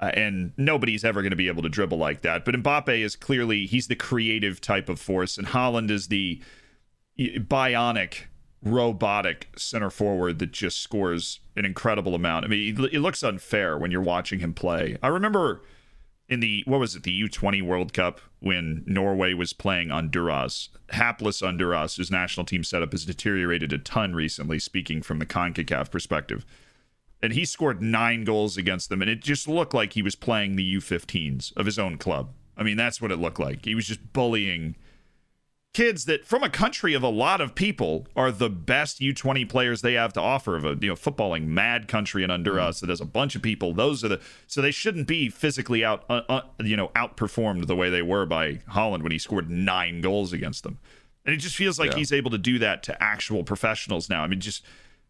Uh, 0.00 0.10
and 0.14 0.52
nobody's 0.56 1.04
ever 1.04 1.22
going 1.22 1.30
to 1.30 1.36
be 1.36 1.46
able 1.46 1.62
to 1.62 1.68
dribble 1.68 1.98
like 1.98 2.22
that. 2.22 2.44
But 2.44 2.56
Mbappe 2.56 2.98
is 2.98 3.14
clearly 3.14 3.66
he's 3.66 3.86
the 3.86 3.94
creative 3.94 4.60
type 4.60 4.88
of 4.88 4.98
force, 4.98 5.38
and 5.38 5.48
Haaland 5.48 5.90
is 5.90 6.08
the 6.08 6.42
bionic, 7.18 8.24
robotic 8.64 9.48
center 9.56 9.90
forward 9.90 10.40
that 10.40 10.50
just 10.50 10.80
scores 10.80 11.38
an 11.54 11.64
incredible 11.64 12.16
amount. 12.16 12.44
I 12.44 12.48
mean, 12.48 12.84
it 12.92 12.98
looks 12.98 13.22
unfair 13.22 13.78
when 13.78 13.92
you're 13.92 14.02
watching 14.02 14.40
him 14.40 14.54
play. 14.54 14.98
I 15.02 15.08
remember 15.08 15.62
in 16.32 16.40
the 16.40 16.62
what 16.66 16.80
was 16.80 16.96
it 16.96 17.02
the 17.02 17.22
U20 17.28 17.62
World 17.62 17.92
Cup 17.92 18.20
when 18.40 18.82
Norway 18.86 19.34
was 19.34 19.52
playing 19.52 19.90
Honduras, 19.90 20.70
hapless 20.90 21.40
Honduras, 21.40 21.96
whose 21.96 22.10
national 22.10 22.46
team 22.46 22.64
setup 22.64 22.92
has 22.92 23.04
deteriorated 23.04 23.72
a 23.72 23.78
ton 23.78 24.14
recently. 24.14 24.58
Speaking 24.58 25.02
from 25.02 25.18
the 25.18 25.26
Concacaf 25.26 25.90
perspective 25.90 26.44
and 27.22 27.32
he 27.32 27.44
scored 27.44 27.80
nine 27.80 28.24
goals 28.24 28.56
against 28.56 28.88
them, 28.88 29.00
and 29.00 29.10
it 29.10 29.20
just 29.20 29.46
looked 29.46 29.72
like 29.72 29.92
he 29.92 30.02
was 30.02 30.16
playing 30.16 30.56
the 30.56 30.76
U15s 30.76 31.56
of 31.56 31.66
his 31.66 31.78
own 31.78 31.96
club. 31.96 32.32
I 32.56 32.64
mean, 32.64 32.76
that's 32.76 33.00
what 33.00 33.12
it 33.12 33.20
looked 33.20 33.38
like. 33.38 33.64
He 33.64 33.76
was 33.76 33.86
just 33.86 34.12
bullying 34.12 34.74
kids 35.72 36.04
that, 36.04 36.26
from 36.26 36.42
a 36.42 36.50
country 36.50 36.94
of 36.94 37.02
a 37.02 37.08
lot 37.08 37.40
of 37.40 37.54
people, 37.54 38.06
are 38.14 38.30
the 38.30 38.50
best 38.50 39.00
U20 39.00 39.48
players 39.48 39.82
they 39.82 39.94
have 39.94 40.12
to 40.14 40.20
offer. 40.20 40.56
Of 40.56 40.64
a 40.64 40.76
you 40.80 40.88
know 40.88 40.94
footballing 40.94 41.46
mad 41.46 41.88
country 41.88 42.22
in 42.22 42.30
Honduras 42.30 42.80
that 42.80 42.90
has 42.90 43.00
a 43.00 43.06
bunch 43.06 43.34
of 43.34 43.42
people. 43.42 43.72
Those 43.72 44.04
are 44.04 44.08
the 44.08 44.20
so 44.46 44.60
they 44.60 44.70
shouldn't 44.70 45.06
be 45.06 45.28
physically 45.28 45.84
out 45.84 46.04
uh, 46.08 46.22
uh, 46.28 46.42
you 46.62 46.76
know 46.76 46.88
outperformed 46.88 47.66
the 47.66 47.76
way 47.76 47.90
they 47.90 48.02
were 48.02 48.26
by 48.26 48.54
Haaland 48.70 49.02
when 49.02 49.12
he 49.12 49.18
scored 49.18 49.50
nine 49.50 50.00
goals 50.00 50.32
against 50.32 50.62
them. 50.62 50.78
And 51.24 51.34
it 51.34 51.38
just 51.38 51.56
feels 51.56 51.78
like 51.78 51.92
yeah. 51.92 51.98
he's 51.98 52.12
able 52.12 52.32
to 52.32 52.38
do 52.38 52.58
that 52.58 52.82
to 52.84 53.02
actual 53.02 53.44
professionals 53.44 54.10
now. 54.10 54.24
I 54.24 54.26
mean, 54.26 54.40
just 54.40 54.64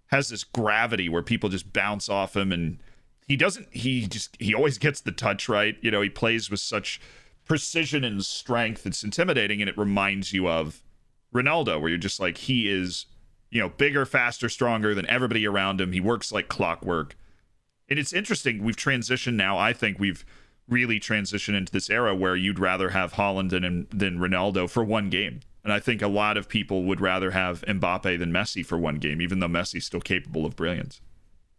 has 0.09 0.29
this 0.29 0.45
gravity 0.45 1.09
where 1.09 1.23
people 1.23 1.49
just 1.49 1.73
bounce 1.73 2.09
off 2.09 2.37
him 2.37 2.53
and 2.53 2.79
he 3.27 3.37
doesn't 3.37 3.67
he 3.73 4.07
just 4.07 4.37
he 4.39 4.55
always 4.55 4.77
gets 4.77 5.01
the 5.01 5.11
touch 5.11 5.49
right 5.49 5.77
you 5.81 5.91
know 5.91 6.03
he 6.03 6.11
plays 6.11 6.51
with 6.51 6.61
such 6.61 7.01
precision 7.53 8.03
and 8.03 8.25
strength 8.25 8.87
it's 8.87 9.05
intimidating 9.05 9.61
and 9.61 9.69
it 9.69 9.77
reminds 9.77 10.33
you 10.33 10.49
of 10.49 10.83
ronaldo 11.35 11.79
where 11.79 11.91
you're 11.91 11.99
just 11.99 12.19
like 12.19 12.39
he 12.39 12.67
is 12.67 13.05
you 13.51 13.61
know 13.61 13.69
bigger 13.69 14.07
faster 14.07 14.49
stronger 14.49 14.95
than 14.95 15.07
everybody 15.07 15.47
around 15.47 15.79
him. 15.79 15.93
He 15.93 16.01
works 16.01 16.33
like 16.33 16.49
clockwork. 16.49 17.15
And 17.91 17.99
it's 17.99 18.15
interesting 18.15 18.65
we've 18.65 18.75
transitioned 18.75 19.35
now 19.35 19.59
i 19.59 19.75
think 19.75 19.99
we've 19.99 20.25
really 20.67 20.99
transitioned 20.99 21.55
into 21.55 21.71
this 21.71 21.91
era 21.91 22.17
where 22.17 22.35
you'd 22.35 22.59
rather 22.59 22.89
have 22.89 23.13
Haaland 23.13 23.51
than 23.51 23.87
than 23.91 24.19
ronaldo 24.19 24.71
for 24.71 24.83
one 24.83 25.11
game. 25.11 25.41
And 25.63 25.75
I 25.75 25.79
think 25.79 26.01
a 26.01 26.09
lot 26.09 26.39
of 26.39 26.49
people 26.49 26.85
would 26.85 27.03
rather 27.03 27.33
have 27.33 27.61
Mbappe 27.69 28.19
than 28.19 28.33
Messi 28.33 28.65
for 28.65 28.79
one 28.79 28.97
game, 28.97 29.21
even 29.21 29.41
though 29.41 29.47
Messi's 29.47 29.85
still 29.85 30.01
capable 30.01 30.47
of 30.47 30.57
brilliance. 30.57 31.03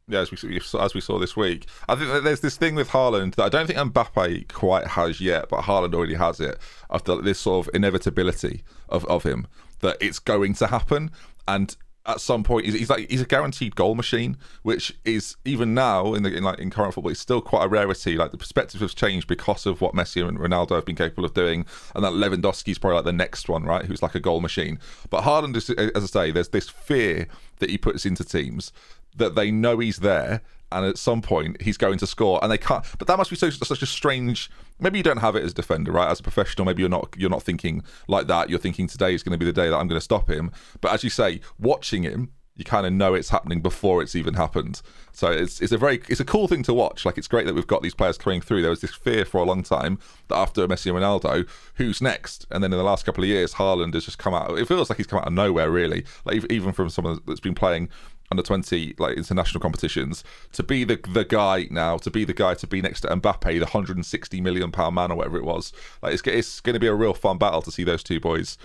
Yeah, 0.07 0.19
as 0.19 0.31
we 0.31 0.59
as 0.79 0.93
we 0.93 0.99
saw 0.99 1.17
this 1.17 1.37
week, 1.37 1.65
I 1.87 1.95
think 1.95 2.23
there's 2.23 2.41
this 2.41 2.57
thing 2.57 2.75
with 2.75 2.89
Haaland 2.89 3.35
that 3.35 3.43
I 3.43 3.49
don't 3.49 3.67
think 3.67 3.79
Mbappe 3.79 4.51
quite 4.51 4.87
has 4.87 5.21
yet, 5.21 5.47
but 5.49 5.61
Haaland 5.61 5.93
already 5.93 6.15
has 6.15 6.41
it. 6.41 6.57
Of 6.89 7.05
this 7.23 7.39
sort 7.39 7.67
of 7.67 7.75
inevitability 7.75 8.63
of, 8.89 9.05
of 9.05 9.23
him 9.23 9.47
that 9.79 9.97
it's 10.01 10.19
going 10.19 10.55
to 10.55 10.67
happen, 10.67 11.09
and 11.47 11.75
at 12.05 12.19
some 12.19 12.43
point 12.43 12.65
he's, 12.65 12.73
he's, 12.73 12.89
like 12.89 13.09
he's 13.09 13.21
a 13.21 13.25
guaranteed 13.25 13.75
goal 13.75 13.95
machine, 13.95 14.35
which 14.63 14.93
is 15.05 15.37
even 15.45 15.73
now 15.73 16.13
in 16.13 16.23
the 16.23 16.35
in 16.35 16.43
like 16.43 16.59
in 16.59 16.69
current 16.69 16.93
football, 16.93 17.11
it's 17.11 17.21
still 17.21 17.41
quite 17.41 17.63
a 17.63 17.69
rarity. 17.69 18.17
Like 18.17 18.31
the 18.31 18.37
perspective 18.37 18.81
has 18.81 18.93
changed 18.93 19.27
because 19.27 19.65
of 19.65 19.79
what 19.79 19.93
Messi 19.93 20.27
and 20.27 20.37
Ronaldo 20.37 20.75
have 20.75 20.85
been 20.85 20.97
capable 20.97 21.23
of 21.23 21.33
doing, 21.33 21.65
and 21.95 22.03
that 22.03 22.11
Lewandowski's 22.11 22.77
probably 22.77 22.95
like 22.95 23.05
the 23.05 23.13
next 23.13 23.47
one, 23.47 23.63
right? 23.63 23.85
Who's 23.85 24.01
like 24.01 24.15
a 24.15 24.19
goal 24.19 24.41
machine. 24.41 24.79
But 25.09 25.23
Haaland, 25.23 25.55
is, 25.55 25.69
as 25.69 26.03
I 26.03 26.07
say, 26.07 26.31
there's 26.31 26.49
this 26.49 26.67
fear 26.67 27.27
that 27.59 27.69
he 27.69 27.77
puts 27.77 28.05
into 28.05 28.25
teams 28.25 28.73
that 29.17 29.35
they 29.35 29.51
know 29.51 29.79
he's 29.79 29.97
there 29.97 30.41
and 30.71 30.85
at 30.85 30.97
some 30.97 31.21
point 31.21 31.61
he's 31.61 31.77
going 31.77 31.97
to 31.99 32.07
score. 32.07 32.39
And 32.41 32.51
they 32.51 32.57
can't 32.57 32.85
but 32.97 33.07
that 33.07 33.17
must 33.17 33.29
be 33.29 33.35
so, 33.35 33.49
such 33.49 33.81
a 33.81 33.85
strange 33.85 34.49
maybe 34.79 34.97
you 34.97 35.03
don't 35.03 35.17
have 35.17 35.35
it 35.35 35.43
as 35.43 35.51
a 35.51 35.55
defender 35.55 35.91
right? 35.91 36.09
As 36.09 36.19
a 36.19 36.23
professional 36.23 36.65
maybe 36.65 36.81
you're 36.81 36.89
not 36.89 37.13
you're 37.17 37.29
not 37.29 37.43
thinking 37.43 37.83
like 38.07 38.27
that. 38.27 38.49
You're 38.49 38.59
thinking 38.59 38.87
today 38.87 39.13
is 39.13 39.23
going 39.23 39.31
to 39.31 39.37
be 39.37 39.45
the 39.45 39.53
day 39.53 39.69
that 39.69 39.77
i'm 39.77 39.87
going 39.87 39.99
to 39.99 40.01
stop 40.01 40.29
him. 40.29 40.51
But 40.81 40.91
as 40.91 41.03
you 41.03 41.09
say 41.09 41.41
watching 41.59 42.03
him 42.03 42.31
you 42.55 42.63
kind 42.63 42.85
of 42.85 42.93
know 42.93 43.15
it's 43.15 43.29
happening 43.29 43.61
before 43.61 44.01
it's 44.01 44.15
even 44.15 44.35
happened. 44.35 44.81
So 45.11 45.31
it's 45.31 45.59
it's 45.59 45.71
a 45.71 45.77
very 45.77 46.01
it's 46.07 46.19
a 46.19 46.25
cool 46.25 46.47
thing 46.47 46.61
to 46.63 46.73
watch. 46.73 47.05
Like 47.05 47.17
it's 47.17 47.27
great 47.27 47.45
that 47.47 47.55
we've 47.55 47.65
got 47.67 47.81
these 47.81 47.95
players 47.95 48.17
coming 48.17 48.41
through. 48.41 48.61
There 48.61 48.69
was 48.69 48.81
this 48.81 48.93
fear 48.93 49.25
for 49.25 49.41
a 49.41 49.43
long 49.43 49.63
time 49.63 49.97
that 50.27 50.35
after 50.35 50.67
Messi 50.67 50.87
and 50.87 50.97
Ronaldo 50.97 51.49
who's 51.75 52.01
next? 52.01 52.45
And 52.51 52.63
then 52.63 52.71
in 52.71 52.77
the 52.77 52.83
last 52.83 53.05
couple 53.05 53.23
of 53.23 53.27
years 53.27 53.55
Haaland 53.55 53.93
has 53.95 54.05
just 54.05 54.19
come 54.19 54.33
out 54.33 54.57
it 54.57 54.67
feels 54.67 54.89
like 54.89 54.97
he's 54.97 55.07
come 55.07 55.19
out 55.19 55.27
of 55.27 55.33
nowhere 55.33 55.71
really. 55.71 56.05
Like 56.25 56.45
even 56.51 56.73
from 56.73 56.89
someone 56.89 57.19
that's 57.25 57.39
been 57.39 57.55
playing 57.55 57.89
under 58.33 58.43
20 58.43 58.95
like 58.97 59.15
international 59.15 59.61
competitions 59.61 60.23
to 60.51 60.63
be 60.63 60.83
the 60.83 60.99
the 61.13 61.23
guy 61.23 61.67
now 61.69 61.97
to 61.97 62.09
be 62.09 62.25
the 62.25 62.33
guy 62.33 62.55
to 62.55 62.65
be 62.65 62.81
next 62.81 63.01
to 63.01 63.07
Mbappe 63.07 63.43
the 63.43 63.59
160 63.59 64.41
million 64.41 64.71
pound 64.71 64.95
man 64.95 65.11
or 65.11 65.15
whatever 65.15 65.37
it 65.37 65.45
was 65.45 65.71
like 66.01 66.13
it's, 66.13 66.23
it's 66.25 66.59
going 66.61 66.73
to 66.73 66.79
be 66.79 66.87
a 66.87 66.95
real 66.95 67.13
fun 67.13 67.37
battle 67.37 67.61
to 67.61 67.71
see 67.71 67.83
those 67.83 68.01
two 68.01 68.19
boys 68.19 68.57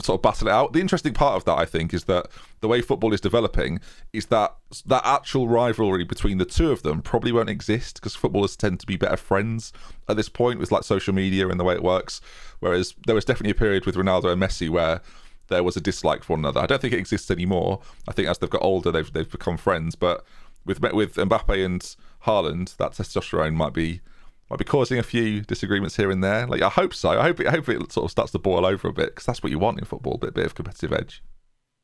sort 0.00 0.18
of 0.18 0.22
battle 0.22 0.48
it 0.48 0.50
out. 0.50 0.72
The 0.72 0.80
interesting 0.80 1.14
part 1.14 1.36
of 1.36 1.44
that 1.44 1.58
I 1.58 1.64
think 1.64 1.94
is 1.94 2.04
that 2.04 2.26
the 2.60 2.68
way 2.68 2.80
football 2.80 3.12
is 3.12 3.20
developing 3.20 3.80
is 4.12 4.26
that 4.26 4.54
that 4.86 5.02
actual 5.04 5.48
rivalry 5.48 6.04
between 6.04 6.38
the 6.38 6.44
two 6.44 6.70
of 6.70 6.82
them 6.82 7.02
probably 7.02 7.32
won't 7.32 7.50
exist 7.50 7.96
because 7.96 8.16
footballers 8.16 8.56
tend 8.56 8.80
to 8.80 8.86
be 8.86 8.96
better 8.96 9.16
friends 9.16 9.72
at 10.08 10.16
this 10.16 10.28
point 10.28 10.58
with 10.58 10.72
like 10.72 10.84
social 10.84 11.14
media 11.14 11.48
and 11.48 11.60
the 11.60 11.64
way 11.64 11.74
it 11.74 11.82
works. 11.82 12.20
Whereas 12.60 12.94
there 13.06 13.14
was 13.14 13.24
definitely 13.24 13.52
a 13.52 13.54
period 13.54 13.86
with 13.86 13.96
Ronaldo 13.96 14.32
and 14.32 14.42
Messi 14.42 14.68
where 14.68 15.00
there 15.48 15.62
was 15.62 15.76
a 15.76 15.80
dislike 15.80 16.24
for 16.24 16.34
one 16.34 16.40
another. 16.40 16.60
I 16.60 16.66
don't 16.66 16.80
think 16.80 16.94
it 16.94 16.98
exists 16.98 17.30
anymore. 17.30 17.80
I 18.08 18.12
think 18.12 18.28
as 18.28 18.38
they've 18.38 18.50
got 18.50 18.62
older, 18.62 18.90
they've 18.90 19.12
they've 19.12 19.30
become 19.30 19.56
friends. 19.56 19.94
But 19.94 20.24
with 20.64 20.80
with 20.92 21.16
Mbappe 21.16 21.64
and 21.64 21.96
Haaland, 22.24 22.76
that 22.76 22.92
testosterone 22.92 23.54
might 23.54 23.72
be 23.72 24.00
might 24.50 24.58
be 24.58 24.64
causing 24.64 24.98
a 24.98 25.02
few 25.02 25.40
disagreements 25.40 25.96
here 25.96 26.10
and 26.10 26.22
there. 26.22 26.46
Like 26.46 26.62
I 26.62 26.68
hope 26.68 26.94
so. 26.94 27.10
I 27.10 27.22
hope 27.22 27.40
it, 27.40 27.46
I 27.46 27.50
hope 27.50 27.68
it 27.68 27.92
sort 27.92 28.04
of 28.04 28.10
starts 28.10 28.32
to 28.32 28.38
boil 28.38 28.66
over 28.66 28.88
a 28.88 28.92
bit 28.92 29.10
because 29.10 29.26
that's 29.26 29.42
what 29.42 29.50
you 29.50 29.58
want 29.58 29.78
in 29.78 29.84
football, 29.84 30.14
a 30.14 30.18
bit, 30.18 30.34
bit 30.34 30.46
of 30.46 30.54
competitive 30.54 30.92
edge. 30.92 31.22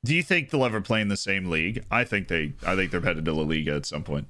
Do 0.05 0.14
you 0.14 0.23
think 0.23 0.51
they'll 0.51 0.64
ever 0.64 0.81
play 0.81 1.03
in 1.03 1.09
the 1.09 1.16
same 1.16 1.51
league? 1.51 1.85
I 1.90 2.05
think 2.05 2.29
they. 2.29 2.55
I 2.66 2.75
think 2.77 2.90
they're 2.90 3.01
headed 3.01 3.25
to 3.27 3.33
La 3.33 3.42
Liga 3.42 3.75
at 3.75 3.87
some 3.87 4.03
point. 4.03 4.29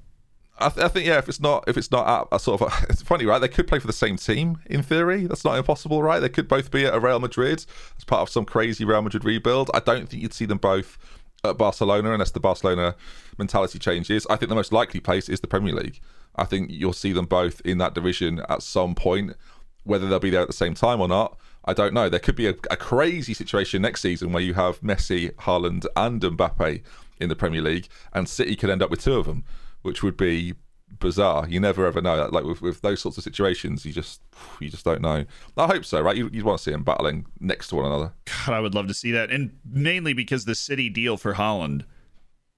I, 0.61 0.69
th- 0.69 0.85
I, 0.85 0.87
think 0.87 1.05
yeah. 1.05 1.17
If 1.17 1.27
it's 1.27 1.39
not 1.39 1.63
if 1.67 1.77
it's 1.77 1.91
not 1.91 2.07
at 2.07 2.27
a 2.31 2.39
sort 2.39 2.61
of 2.61 2.67
a, 2.67 2.85
it's 2.89 3.01
funny, 3.01 3.25
right? 3.25 3.39
They 3.39 3.47
could 3.47 3.67
play 3.67 3.79
for 3.79 3.87
the 3.87 3.93
same 3.93 4.17
team 4.17 4.59
in 4.65 4.83
theory. 4.83 5.25
That's 5.25 5.43
not 5.43 5.57
impossible, 5.57 6.01
right? 6.03 6.19
They 6.19 6.29
could 6.29 6.47
both 6.47 6.71
be 6.71 6.85
at 6.85 6.93
a 6.93 6.99
Real 6.99 7.19
Madrid 7.19 7.65
as 7.97 8.03
part 8.05 8.21
of 8.21 8.29
some 8.29 8.45
crazy 8.45 8.85
Real 8.85 9.01
Madrid 9.01 9.25
rebuild. 9.25 9.71
I 9.73 9.79
don't 9.79 10.07
think 10.07 10.21
you'd 10.21 10.33
see 10.33 10.45
them 10.45 10.57
both 10.57 10.97
at 11.43 11.57
Barcelona 11.57 12.13
unless 12.13 12.31
the 12.31 12.39
Barcelona 12.39 12.95
mentality 13.37 13.79
changes. 13.79 14.27
I 14.29 14.35
think 14.35 14.49
the 14.49 14.55
most 14.55 14.71
likely 14.71 14.99
place 14.99 15.27
is 15.27 15.39
the 15.39 15.47
Premier 15.47 15.73
League. 15.73 15.99
I 16.35 16.45
think 16.45 16.71
you'll 16.71 16.93
see 16.93 17.11
them 17.11 17.25
both 17.25 17.61
in 17.65 17.77
that 17.79 17.93
division 17.93 18.41
at 18.47 18.61
some 18.63 18.95
point. 18.95 19.35
Whether 19.83 20.07
they'll 20.07 20.19
be 20.19 20.29
there 20.29 20.41
at 20.41 20.47
the 20.47 20.53
same 20.53 20.75
time 20.75 21.01
or 21.01 21.07
not, 21.07 21.39
I 21.65 21.73
don't 21.73 21.93
know. 21.93 22.07
There 22.07 22.19
could 22.19 22.35
be 22.35 22.47
a, 22.47 22.53
a 22.69 22.77
crazy 22.77 23.33
situation 23.33 23.81
next 23.81 24.01
season 24.01 24.31
where 24.31 24.43
you 24.43 24.53
have 24.53 24.79
Messi, 24.81 25.31
Haaland, 25.31 25.87
and 25.95 26.21
Mbappe 26.21 26.83
in 27.19 27.29
the 27.29 27.35
Premier 27.35 27.61
League, 27.61 27.87
and 28.13 28.29
City 28.29 28.55
could 28.55 28.69
end 28.69 28.83
up 28.83 28.91
with 28.91 29.01
two 29.01 29.15
of 29.15 29.25
them 29.25 29.43
which 29.81 30.03
would 30.03 30.17
be 30.17 30.53
bizarre. 30.99 31.47
You 31.47 31.59
never 31.59 31.85
ever 31.85 32.01
know. 32.01 32.29
Like 32.31 32.43
with, 32.43 32.61
with 32.61 32.81
those 32.81 33.01
sorts 33.01 33.17
of 33.17 33.23
situations, 33.23 33.85
you 33.85 33.93
just 33.93 34.21
you 34.59 34.69
just 34.69 34.85
don't 34.85 35.01
know. 35.01 35.25
I 35.57 35.67
hope 35.67 35.85
so, 35.85 36.01
right? 36.01 36.15
You, 36.15 36.25
would 36.25 36.43
want 36.43 36.59
to 36.59 36.63
see 36.63 36.71
them 36.71 36.83
battling 36.83 37.25
next 37.39 37.67
to 37.69 37.75
one 37.75 37.85
another. 37.85 38.13
God, 38.25 38.55
I 38.55 38.59
would 38.59 38.75
love 38.75 38.87
to 38.87 38.93
see 38.93 39.11
that, 39.11 39.29
and 39.29 39.57
mainly 39.65 40.13
because 40.13 40.45
the 40.45 40.55
City 40.55 40.89
deal 40.89 41.17
for 41.17 41.33
Haaland 41.33 41.83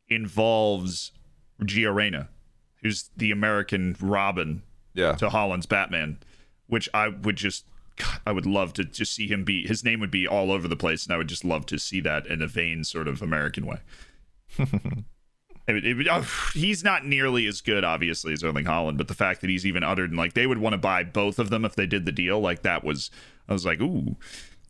involves 0.07 1.11
Gio 1.61 1.93
Reyna, 1.93 2.29
who's 2.81 3.09
the 3.15 3.31
American 3.31 3.95
Robin 3.99 4.63
yeah. 4.93 5.13
to 5.13 5.29
Haaland's 5.29 5.65
Batman, 5.65 6.19
which 6.67 6.89
I 6.93 7.09
would 7.09 7.35
just. 7.35 7.65
God, 7.95 8.21
I 8.25 8.31
would 8.31 8.47
love 8.47 8.73
to 8.73 8.85
just 8.85 9.13
see 9.13 9.27
him 9.27 9.43
be. 9.43 9.67
His 9.67 9.83
name 9.83 9.99
would 9.99 10.09
be 10.09 10.27
all 10.27 10.51
over 10.51 10.67
the 10.67 10.75
place, 10.75 11.05
and 11.05 11.13
I 11.13 11.17
would 11.17 11.27
just 11.27 11.45
love 11.45 11.67
to 11.67 11.77
see 11.77 12.01
that 12.01 12.25
in 12.25 12.41
a 12.41 12.47
vain 12.47 12.83
sort 12.83 13.07
of 13.07 13.21
American 13.21 13.67
way. 13.67 13.77
It, 15.65 15.85
it, 15.85 16.07
oh, 16.11 16.27
he's 16.53 16.83
not 16.83 17.05
nearly 17.05 17.47
as 17.47 17.61
good, 17.61 17.83
obviously, 17.85 18.33
as 18.33 18.43
Erling 18.43 18.65
Haaland, 18.65 18.97
but 18.97 19.07
the 19.07 19.13
fact 19.13 19.39
that 19.41 19.49
he's 19.49 19.65
even 19.65 19.81
uttered 19.81 20.09
and 20.09 20.17
like 20.17 20.33
they 20.33 20.45
would 20.45 20.57
want 20.57 20.73
to 20.73 20.77
buy 20.77 21.03
both 21.03 21.39
of 21.39 21.49
them 21.49 21.63
if 21.63 21.75
they 21.75 21.85
did 21.85 22.05
the 22.05 22.11
deal, 22.11 22.39
like 22.41 22.63
that 22.63 22.83
was, 22.83 23.09
I 23.47 23.53
was 23.53 23.65
like, 23.65 23.79
ooh, 23.79 24.17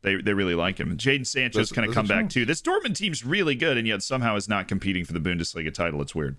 they 0.03 0.17
they 0.17 0.33
really 0.33 0.53
like 0.53 0.79
him. 0.79 0.95
Jadon 0.95 1.25
Sancho's 1.25 1.71
kind 1.71 1.87
of 1.87 1.95
come 1.95 2.05
back 2.05 2.29
too. 2.29 2.45
This 2.45 2.61
Dortmund 2.61 2.95
team's 2.95 3.25
really 3.25 3.55
good, 3.55 3.77
and 3.77 3.87
yet 3.87 4.03
somehow 4.03 4.35
is 4.35 4.47
not 4.47 4.67
competing 4.67 5.03
for 5.03 5.13
the 5.13 5.19
Bundesliga 5.19 5.73
title. 5.73 6.01
It's 6.01 6.13
weird. 6.13 6.37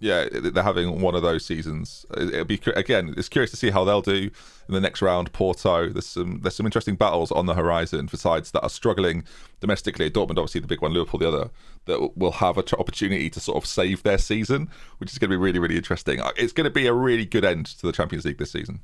Yeah, 0.00 0.28
they're 0.30 0.62
having 0.62 1.00
one 1.00 1.16
of 1.16 1.22
those 1.22 1.44
seasons. 1.44 2.06
It'll 2.16 2.44
be 2.44 2.60
again. 2.76 3.14
It's 3.16 3.28
curious 3.28 3.50
to 3.50 3.56
see 3.56 3.70
how 3.70 3.84
they'll 3.84 4.00
do 4.00 4.30
in 4.68 4.74
the 4.74 4.80
next 4.80 5.02
round. 5.02 5.32
Porto. 5.32 5.88
There's 5.88 6.06
some 6.06 6.40
there's 6.42 6.54
some 6.54 6.66
interesting 6.66 6.94
battles 6.94 7.32
on 7.32 7.46
the 7.46 7.54
horizon 7.54 8.06
for 8.06 8.16
sides 8.16 8.52
that 8.52 8.62
are 8.62 8.70
struggling 8.70 9.24
domestically. 9.58 10.08
Dortmund, 10.08 10.38
obviously, 10.38 10.60
the 10.60 10.68
big 10.68 10.82
one. 10.82 10.92
Liverpool, 10.92 11.18
the 11.18 11.28
other. 11.28 11.50
That 11.86 12.16
will 12.16 12.32
have 12.32 12.58
an 12.58 12.64
opportunity 12.78 13.28
to 13.30 13.40
sort 13.40 13.56
of 13.56 13.66
save 13.66 14.04
their 14.04 14.18
season, 14.18 14.70
which 14.98 15.10
is 15.10 15.18
going 15.18 15.30
to 15.30 15.36
be 15.36 15.42
really 15.42 15.58
really 15.58 15.76
interesting. 15.76 16.20
Uh, 16.20 16.30
it's 16.36 16.52
going 16.52 16.66
to 16.66 16.70
be 16.70 16.86
a 16.86 16.92
really 16.92 17.24
good 17.24 17.44
end 17.44 17.66
to 17.66 17.86
the 17.86 17.92
Champions 17.92 18.24
League 18.24 18.38
this 18.38 18.52
season. 18.52 18.80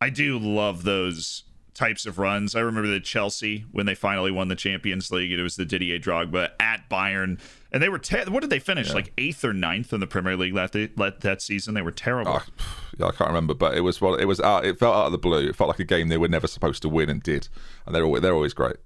I 0.00 0.10
do 0.10 0.38
love 0.38 0.84
those 0.84 1.42
types 1.78 2.06
of 2.06 2.18
runs. 2.18 2.56
I 2.56 2.60
remember 2.60 2.90
the 2.90 2.98
Chelsea 2.98 3.64
when 3.70 3.86
they 3.86 3.94
finally 3.94 4.32
won 4.32 4.48
the 4.48 4.56
Champions 4.56 5.12
League. 5.12 5.30
It 5.30 5.40
was 5.40 5.54
the 5.54 5.64
Didier 5.64 6.00
Drogba 6.00 6.50
at 6.58 6.90
Bayern, 6.90 7.38
and 7.70 7.80
they 7.80 7.88
were 7.88 8.00
te- 8.00 8.28
what 8.28 8.40
did 8.40 8.50
they 8.50 8.58
finish 8.58 8.88
yeah. 8.88 8.94
like 8.94 9.12
eighth 9.16 9.44
or 9.44 9.52
ninth 9.52 9.92
in 9.92 10.00
the 10.00 10.06
Premier 10.06 10.36
League 10.36 10.54
that 10.56 10.72
they, 10.72 10.86
that 10.86 11.40
season? 11.40 11.74
They 11.74 11.82
were 11.82 11.92
terrible. 11.92 12.42
Oh, 12.42 12.64
yeah, 12.98 13.06
I 13.06 13.12
can't 13.12 13.28
remember, 13.28 13.54
but 13.54 13.76
it 13.76 13.82
was 13.82 14.00
well, 14.00 14.16
it 14.16 14.24
was 14.24 14.40
out. 14.40 14.64
It 14.64 14.80
felt 14.80 14.96
out 14.96 15.06
of 15.06 15.12
the 15.12 15.18
blue. 15.18 15.48
It 15.48 15.54
felt 15.54 15.68
like 15.68 15.78
a 15.78 15.84
game 15.84 16.08
they 16.08 16.18
were 16.18 16.28
never 16.28 16.48
supposed 16.48 16.82
to 16.82 16.88
win 16.88 17.08
and 17.08 17.22
did, 17.22 17.48
and 17.86 17.94
they're 17.94 18.04
always, 18.04 18.22
they're 18.22 18.34
always 18.34 18.54
great. 18.54 18.76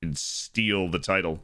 And 0.00 0.16
steal 0.16 0.88
the 0.88 0.98
title. 0.98 1.40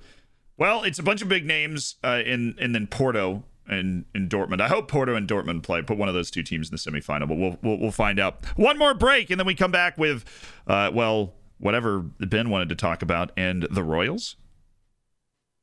Well, 0.57 0.83
it's 0.83 0.98
a 0.98 1.03
bunch 1.05 1.20
of 1.20 1.29
big 1.29 1.44
names 1.44 1.96
uh, 2.03 2.22
in 2.24 2.57
and 2.59 2.74
then 2.74 2.87
Porto 2.87 3.44
and 3.68 4.04
in 4.14 4.28
Dortmund. 4.28 4.61
I 4.61 4.68
hope 4.68 4.88
Porto 4.88 5.14
and 5.14 5.28
Dortmund 5.28 5.62
play. 5.62 5.83
Put 5.83 5.98
one 5.98 6.09
of 6.09 6.14
those 6.14 6.31
two 6.31 6.42
teams 6.42 6.70
in 6.70 6.74
the 6.74 6.78
semifinal, 6.78 7.28
but 7.28 7.37
we'll 7.37 7.59
we'll, 7.62 7.78
we'll 7.78 7.90
find 7.90 8.18
out. 8.18 8.44
One 8.57 8.78
more 8.78 8.94
break, 8.94 9.31
and 9.31 9.38
then 9.38 9.46
we 9.46 9.54
come 9.54 9.70
back 9.70 9.98
with, 9.98 10.24
uh, 10.66 10.90
well, 10.92 11.35
whatever 11.59 12.00
Ben 12.00 12.50
wanted 12.50 12.68
to 12.70 12.74
talk 12.74 13.02
about, 13.02 13.31
and 13.37 13.66
the 13.70 13.83
Royals. 13.83 14.37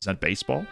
Is 0.01 0.05
that 0.05 0.19
baseball? 0.19 0.65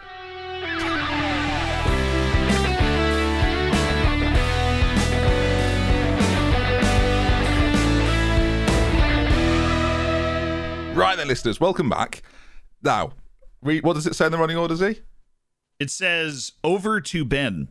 Right 10.94 11.16
then, 11.16 11.26
listeners, 11.26 11.58
welcome 11.58 11.88
back. 11.88 12.22
Now, 12.80 13.14
we, 13.60 13.80
what 13.80 13.94
does 13.94 14.06
it 14.06 14.14
say 14.14 14.26
in 14.26 14.32
the 14.32 14.38
running 14.38 14.56
order, 14.56 14.76
Z? 14.76 15.00
It 15.84 15.90
says 15.90 16.52
over 16.64 16.98
to 16.98 17.26
Ben. 17.26 17.68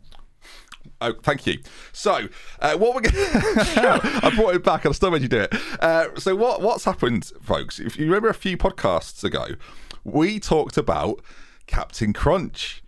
Oh, 1.02 1.16
thank 1.24 1.48
you. 1.48 1.58
So, 1.92 2.28
uh, 2.60 2.78
what 2.78 2.94
we're 2.94 3.02
going 3.02 3.16
to. 3.16 4.20
I 4.22 4.32
brought 4.36 4.54
it 4.54 4.64
back 4.64 4.86
and 4.86 4.92
I 4.92 4.96
still 4.96 5.10
made 5.10 5.24
you 5.24 5.28
do 5.28 5.40
it. 5.40 5.56
Uh, 5.82 6.10
so, 6.20 6.36
what 6.36 6.62
what's 6.62 6.86
happened, 6.86 7.32
folks? 7.42 7.80
If 7.80 7.98
you 7.98 8.06
remember 8.06 8.30
a 8.30 8.36
few 8.36 8.56
podcasts 8.56 9.24
ago, 9.24 9.56
we 10.04 10.40
talked 10.40 10.78
about 10.78 11.24
Captain 11.66 12.14
Crunch, 12.14 12.84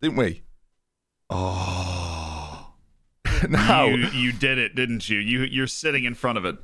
didn't 0.00 0.16
we? 0.16 0.42
Oh, 1.28 2.74
now 3.48 3.86
you, 3.86 4.06
you 4.10 4.32
did 4.32 4.58
it, 4.58 4.76
didn't 4.76 5.08
you? 5.08 5.18
You 5.18 5.40
you're 5.40 5.66
sitting 5.66 6.04
in 6.04 6.14
front 6.14 6.38
of 6.38 6.44
it. 6.44 6.56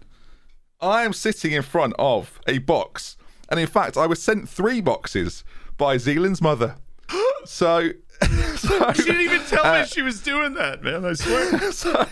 I 0.81 1.03
am 1.03 1.13
sitting 1.13 1.51
in 1.51 1.63
front 1.63 1.95
of 1.99 2.39
a 2.47 2.59
box, 2.59 3.17
and 3.49 3.59
in 3.59 3.67
fact, 3.67 3.97
I 3.97 4.07
was 4.07 4.23
sent 4.23 4.49
three 4.49 4.81
boxes 4.81 5.43
by 5.77 5.97
Zealand's 5.97 6.41
mother. 6.41 6.77
So, 7.47 7.91
so, 8.57 8.93
she 8.95 9.03
didn't 9.03 9.21
even 9.21 9.43
tell 9.43 9.67
uh, 9.67 9.81
me 9.81 9.87
she 9.87 10.01
was 10.01 10.23
doing 10.23 10.55
that, 10.55 10.83
man. 10.83 11.05
I 11.05 11.13
swear. 11.13 11.73
So, 11.73 12.07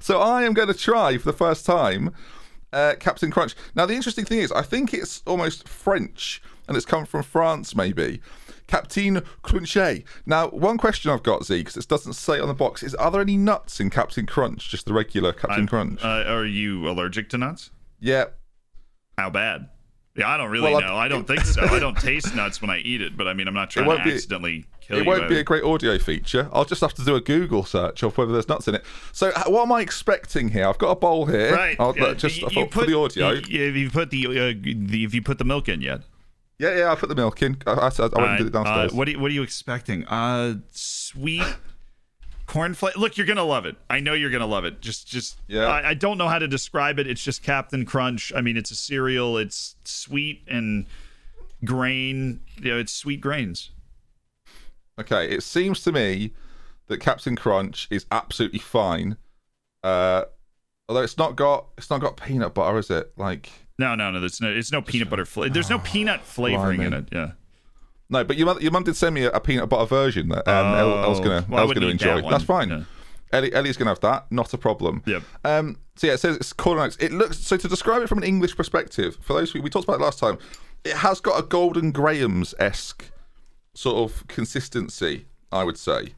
so 0.00 0.20
I 0.20 0.42
am 0.42 0.54
going 0.54 0.66
to 0.66 0.74
try 0.74 1.16
for 1.18 1.30
the 1.30 1.36
first 1.36 1.64
time 1.64 2.12
uh, 2.72 2.94
Captain 2.98 3.30
Crunch. 3.30 3.54
Now, 3.74 3.86
the 3.86 3.94
interesting 3.94 4.24
thing 4.24 4.38
is, 4.38 4.50
I 4.52 4.62
think 4.62 4.92
it's 4.92 5.22
almost 5.26 5.68
French, 5.68 6.42
and 6.66 6.76
it's 6.76 6.86
come 6.86 7.06
from 7.06 7.22
France, 7.22 7.74
maybe. 7.74 8.20
Captain 8.66 9.22
Crunch. 9.42 9.76
Now, 10.26 10.48
one 10.48 10.78
question 10.78 11.10
I've 11.10 11.22
got, 11.22 11.44
Z, 11.44 11.58
because 11.58 11.76
it 11.76 11.88
doesn't 11.88 12.12
say 12.12 12.38
on 12.38 12.48
the 12.48 12.54
box, 12.54 12.82
is 12.82 12.94
are 12.94 13.10
there 13.10 13.20
any 13.20 13.36
nuts 13.36 13.80
in 13.80 13.90
Captain 13.90 14.26
Crunch? 14.26 14.68
Just 14.68 14.86
the 14.86 14.92
regular 14.92 15.32
Captain 15.32 15.62
I'm, 15.62 15.66
Crunch? 15.66 16.04
Uh, 16.04 16.24
are 16.26 16.46
you 16.46 16.88
allergic 16.88 17.28
to 17.30 17.38
nuts? 17.38 17.70
Yeah. 17.98 18.26
How 19.18 19.30
bad? 19.30 19.68
Yeah, 20.20 20.28
I 20.28 20.36
don't 20.36 20.50
really 20.50 20.70
well, 20.70 20.82
know. 20.82 20.94
I, 20.96 21.06
I 21.06 21.08
don't 21.08 21.26
think 21.26 21.40
so. 21.46 21.62
I 21.62 21.78
don't 21.78 21.96
taste 21.96 22.34
nuts 22.34 22.60
when 22.60 22.68
I 22.68 22.78
eat 22.80 23.00
it, 23.00 23.16
but 23.16 23.26
I 23.26 23.32
mean, 23.32 23.48
I'm 23.48 23.54
not 23.54 23.70
trying 23.70 23.88
to 23.88 24.04
be, 24.04 24.12
accidentally 24.12 24.66
kill 24.82 24.98
it 24.98 25.04
you. 25.04 25.10
It 25.10 25.18
won't 25.18 25.30
be 25.30 25.38
a 25.38 25.42
great 25.42 25.64
audio 25.64 25.98
feature. 25.98 26.50
I'll 26.52 26.66
just 26.66 26.82
have 26.82 26.92
to 26.94 27.04
do 27.04 27.14
a 27.14 27.22
Google 27.22 27.64
search 27.64 28.02
of 28.02 28.18
whether 28.18 28.30
there's 28.30 28.46
nuts 28.46 28.68
in 28.68 28.74
it. 28.74 28.84
So, 29.12 29.32
what 29.46 29.62
am 29.62 29.72
I 29.72 29.80
expecting 29.80 30.50
here? 30.50 30.68
I've 30.68 30.76
got 30.76 30.90
a 30.90 30.96
bowl 30.96 31.24
here. 31.24 31.54
Right. 31.54 31.74
I'll, 31.80 31.94
uh, 31.98 32.12
just 32.12 32.42
you, 32.42 32.48
you 32.50 32.66
put, 32.66 32.82
for 32.82 32.86
the 32.86 32.98
audio. 32.98 33.30
You, 33.30 33.64
have 33.64 33.76
you 33.76 33.90
put 33.90 34.10
the, 34.10 34.26
uh, 34.26 34.52
the 34.62 35.02
have 35.04 35.14
you 35.14 35.22
put 35.22 35.38
the 35.38 35.44
milk 35.44 35.70
in 35.70 35.80
yet? 35.80 36.02
Yeah, 36.58 36.76
yeah, 36.76 36.92
I 36.92 36.96
put 36.96 37.08
the 37.08 37.14
milk 37.14 37.40
in. 37.40 37.56
I, 37.66 37.70
I, 37.70 37.74
I 37.74 38.02
went 38.02 38.14
uh, 38.14 38.20
and 38.20 38.38
did 38.38 38.46
it 38.48 38.52
downstairs. 38.52 38.92
Uh, 38.92 38.96
what, 38.96 39.08
are 39.08 39.12
you, 39.12 39.20
what 39.20 39.30
are 39.30 39.34
you 39.34 39.42
expecting? 39.42 40.06
Uh, 40.06 40.56
sweet 40.70 41.46
cornflake. 42.50 42.96
Look, 42.96 43.16
you're 43.16 43.26
gonna 43.26 43.44
love 43.44 43.64
it. 43.64 43.76
I 43.88 44.00
know 44.00 44.12
you're 44.12 44.30
gonna 44.30 44.46
love 44.46 44.64
it. 44.64 44.80
Just, 44.80 45.06
just. 45.06 45.38
Yeah. 45.46 45.66
I, 45.66 45.90
I, 45.90 45.94
don't 45.94 46.18
know 46.18 46.28
how 46.28 46.38
to 46.38 46.48
describe 46.48 46.98
it. 46.98 47.06
It's 47.06 47.22
just 47.22 47.42
Captain 47.42 47.86
Crunch. 47.86 48.32
I 48.34 48.40
mean, 48.40 48.56
it's 48.56 48.72
a 48.72 48.74
cereal. 48.74 49.38
It's 49.38 49.76
sweet 49.84 50.42
and 50.48 50.86
grain. 51.64 52.40
You 52.60 52.72
know, 52.72 52.78
it's 52.78 52.92
sweet 52.92 53.20
grains. 53.20 53.70
Okay, 54.98 55.30
it 55.30 55.42
seems 55.42 55.82
to 55.84 55.92
me 55.92 56.32
that 56.88 56.98
Captain 56.98 57.36
Crunch 57.36 57.86
is 57.90 58.04
absolutely 58.10 58.58
fine. 58.58 59.16
Uh, 59.84 60.24
although 60.88 61.02
it's 61.02 61.16
not 61.16 61.36
got 61.36 61.66
it's 61.78 61.88
not 61.88 62.00
got 62.00 62.16
peanut 62.16 62.54
butter, 62.54 62.78
is 62.78 62.90
it? 62.90 63.12
Like. 63.16 63.50
No, 63.78 63.94
no, 63.94 64.10
no. 64.10 64.18
There's 64.18 64.40
no. 64.40 64.50
It's 64.50 64.72
no 64.72 64.82
peanut 64.82 65.08
butter 65.08 65.24
flavor. 65.24 65.54
There's 65.54 65.70
no 65.70 65.76
oh, 65.76 65.82
peanut 65.84 66.22
flavoring 66.22 66.82
in 66.82 66.92
it. 66.92 67.08
Yeah. 67.12 67.30
No, 68.10 68.24
but 68.24 68.36
your 68.36 68.46
mum, 68.46 68.58
your 68.60 68.72
mum 68.72 68.82
did 68.82 68.96
send 68.96 69.14
me 69.14 69.24
a, 69.24 69.30
a 69.30 69.40
peanut 69.40 69.68
butter 69.68 69.86
version 69.86 70.28
that 70.30 70.46
um, 70.48 70.74
oh, 70.74 70.96
I 70.96 71.08
was 71.08 71.20
gonna, 71.20 71.46
well, 71.48 71.60
I 71.60 71.64
was 71.64 71.74
gonna 71.74 71.86
enjoy. 71.86 72.20
That 72.20 72.28
That's 72.28 72.44
fine. 72.44 72.68
Yeah. 72.68 72.82
Ellie, 73.32 73.54
Ellie's 73.54 73.76
gonna 73.76 73.92
have 73.92 74.00
that, 74.00 74.26
not 74.30 74.52
a 74.52 74.58
problem. 74.58 75.02
Yep. 75.06 75.22
Um. 75.44 75.78
So 75.94 76.08
yeah, 76.08 76.14
it 76.14 76.20
says 76.20 76.36
it's 76.36 76.52
corn 76.52 76.78
nuts. 76.78 76.96
It 76.98 77.12
looks 77.12 77.38
so 77.38 77.56
to 77.56 77.68
describe 77.68 78.02
it 78.02 78.08
from 78.08 78.18
an 78.18 78.24
English 78.24 78.56
perspective. 78.56 79.16
For 79.20 79.34
those 79.34 79.54
we, 79.54 79.60
we 79.60 79.70
talked 79.70 79.84
about 79.84 80.00
it 80.00 80.02
last 80.02 80.18
time, 80.18 80.38
it 80.84 80.94
has 80.94 81.20
got 81.20 81.38
a 81.38 81.46
Golden 81.46 81.92
Grahams 81.92 82.52
esque 82.58 83.12
sort 83.74 84.10
of 84.10 84.26
consistency. 84.26 85.26
I 85.52 85.62
would 85.62 85.78
say. 85.78 86.14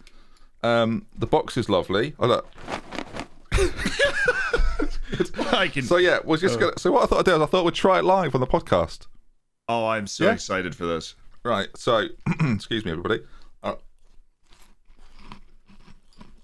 Um. 0.62 1.07
The 1.16 1.26
box 1.26 1.59
is 1.59 1.68
lovely. 1.68 2.14
Oh 2.18 2.26
look. 2.26 2.48
can... 5.72 5.83
So 5.83 5.98
yeah, 5.98 6.20
we're 6.24 6.38
just 6.38 6.57
uh, 6.57 6.61
gonna. 6.61 6.78
So 6.78 6.90
what 6.90 7.02
I 7.02 7.07
thought 7.07 7.18
I'd 7.18 7.24
do 7.26 7.37
is 7.37 7.42
I 7.42 7.46
thought 7.46 7.66
we'd 7.66 7.74
try 7.74 7.98
it 7.98 8.05
live 8.05 8.35
on 8.35 8.40
the 8.40 8.46
podcast. 8.46 9.09
Oh, 9.68 9.87
I'm 9.87 10.07
so 10.07 10.24
yeah? 10.24 10.33
excited 10.33 10.74
for 10.74 10.87
this. 10.87 11.14
Right. 11.44 11.68
So, 11.76 12.09
excuse 12.40 12.85
me, 12.85 12.92
everybody. 12.92 13.20
Uh, 13.62 13.74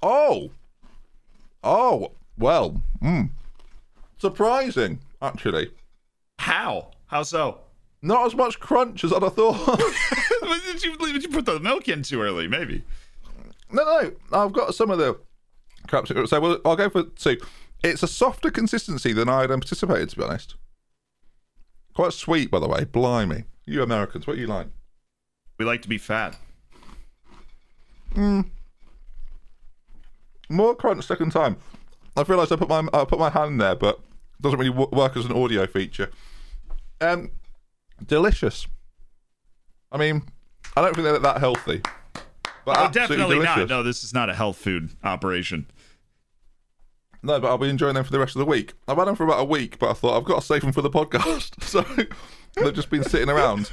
oh. 0.02 0.50
Oh. 1.62 2.12
Well. 2.36 2.82
Mm. 3.02 3.30
Surprising, 4.18 5.00
actually. 5.22 5.70
How? 6.38 6.90
How 7.06 7.22
so? 7.22 7.60
Not 8.02 8.26
as 8.26 8.34
much 8.34 8.60
crunch 8.60 9.04
as 9.04 9.12
I'd 9.12 9.22
have 9.22 9.34
thought. 9.34 9.78
did, 10.66 10.84
you, 10.84 10.96
did 10.96 11.22
you 11.22 11.28
put 11.28 11.46
the 11.46 11.58
milk 11.60 11.88
in 11.88 12.02
too 12.02 12.20
early? 12.22 12.46
Maybe. 12.46 12.84
No, 13.70 13.84
no. 13.84 14.12
I've 14.32 14.52
got 14.52 14.74
some 14.74 14.90
of 14.90 14.98
the 14.98 15.18
crap. 15.88 16.06
So 16.06 16.40
well, 16.40 16.58
I'll 16.64 16.76
go 16.76 16.88
for 16.88 17.04
two. 17.04 17.38
It's 17.82 18.02
a 18.02 18.08
softer 18.08 18.50
consistency 18.50 19.12
than 19.12 19.28
I 19.28 19.42
had 19.42 19.50
anticipated, 19.50 20.10
to 20.10 20.16
be 20.16 20.24
honest. 20.24 20.56
Quite 21.94 22.12
sweet, 22.12 22.50
by 22.50 22.60
the 22.60 22.68
way. 22.68 22.84
Blimey. 22.84 23.44
You 23.66 23.82
Americans, 23.82 24.26
what 24.26 24.36
do 24.36 24.40
you 24.40 24.46
like? 24.46 24.68
We 25.58 25.64
like 25.64 25.82
to 25.82 25.88
be 25.88 25.98
fat. 25.98 26.36
Hmm. 28.14 28.42
More 30.48 30.74
crunch 30.74 31.04
second 31.06 31.30
time. 31.32 31.56
I've 32.16 32.28
realised 32.28 32.52
I 32.52 32.56
put 32.56 32.68
my 32.68 32.88
I 32.92 33.04
put 33.04 33.18
my 33.18 33.30
hand 33.30 33.52
in 33.52 33.58
there, 33.58 33.74
but 33.74 33.96
it 33.96 34.42
doesn't 34.42 34.58
really 34.58 34.72
w- 34.72 34.88
work 34.92 35.16
as 35.16 35.26
an 35.26 35.32
audio 35.32 35.66
feature. 35.66 36.10
Um, 37.00 37.30
delicious. 38.06 38.66
I 39.92 39.98
mean, 39.98 40.22
I 40.76 40.82
don't 40.82 40.94
think 40.94 41.04
they're 41.04 41.18
that 41.18 41.38
healthy. 41.38 41.82
But 42.64 42.76
oh, 42.78 42.90
definitely 42.90 43.36
delicious. 43.36 43.56
not. 43.56 43.68
No, 43.68 43.82
this 43.82 44.04
is 44.04 44.12
not 44.12 44.28
a 44.30 44.34
health 44.34 44.56
food 44.58 44.90
operation. 45.02 45.66
No, 47.22 47.40
but 47.40 47.48
I'll 47.48 47.58
be 47.58 47.68
enjoying 47.68 47.94
them 47.94 48.04
for 48.04 48.12
the 48.12 48.18
rest 48.18 48.36
of 48.36 48.40
the 48.40 48.46
week. 48.46 48.74
I've 48.86 48.96
had 48.96 49.06
them 49.06 49.16
for 49.16 49.24
about 49.24 49.40
a 49.40 49.44
week, 49.44 49.78
but 49.78 49.90
I 49.90 49.92
thought 49.92 50.16
I've 50.16 50.24
got 50.24 50.40
to 50.40 50.46
save 50.46 50.62
them 50.62 50.72
for 50.72 50.82
the 50.82 50.90
podcast, 50.90 51.62
so 51.62 51.80
they've 52.54 52.74
just 52.74 52.90
been 52.90 53.02
sitting 53.02 53.28
around. 53.28 53.72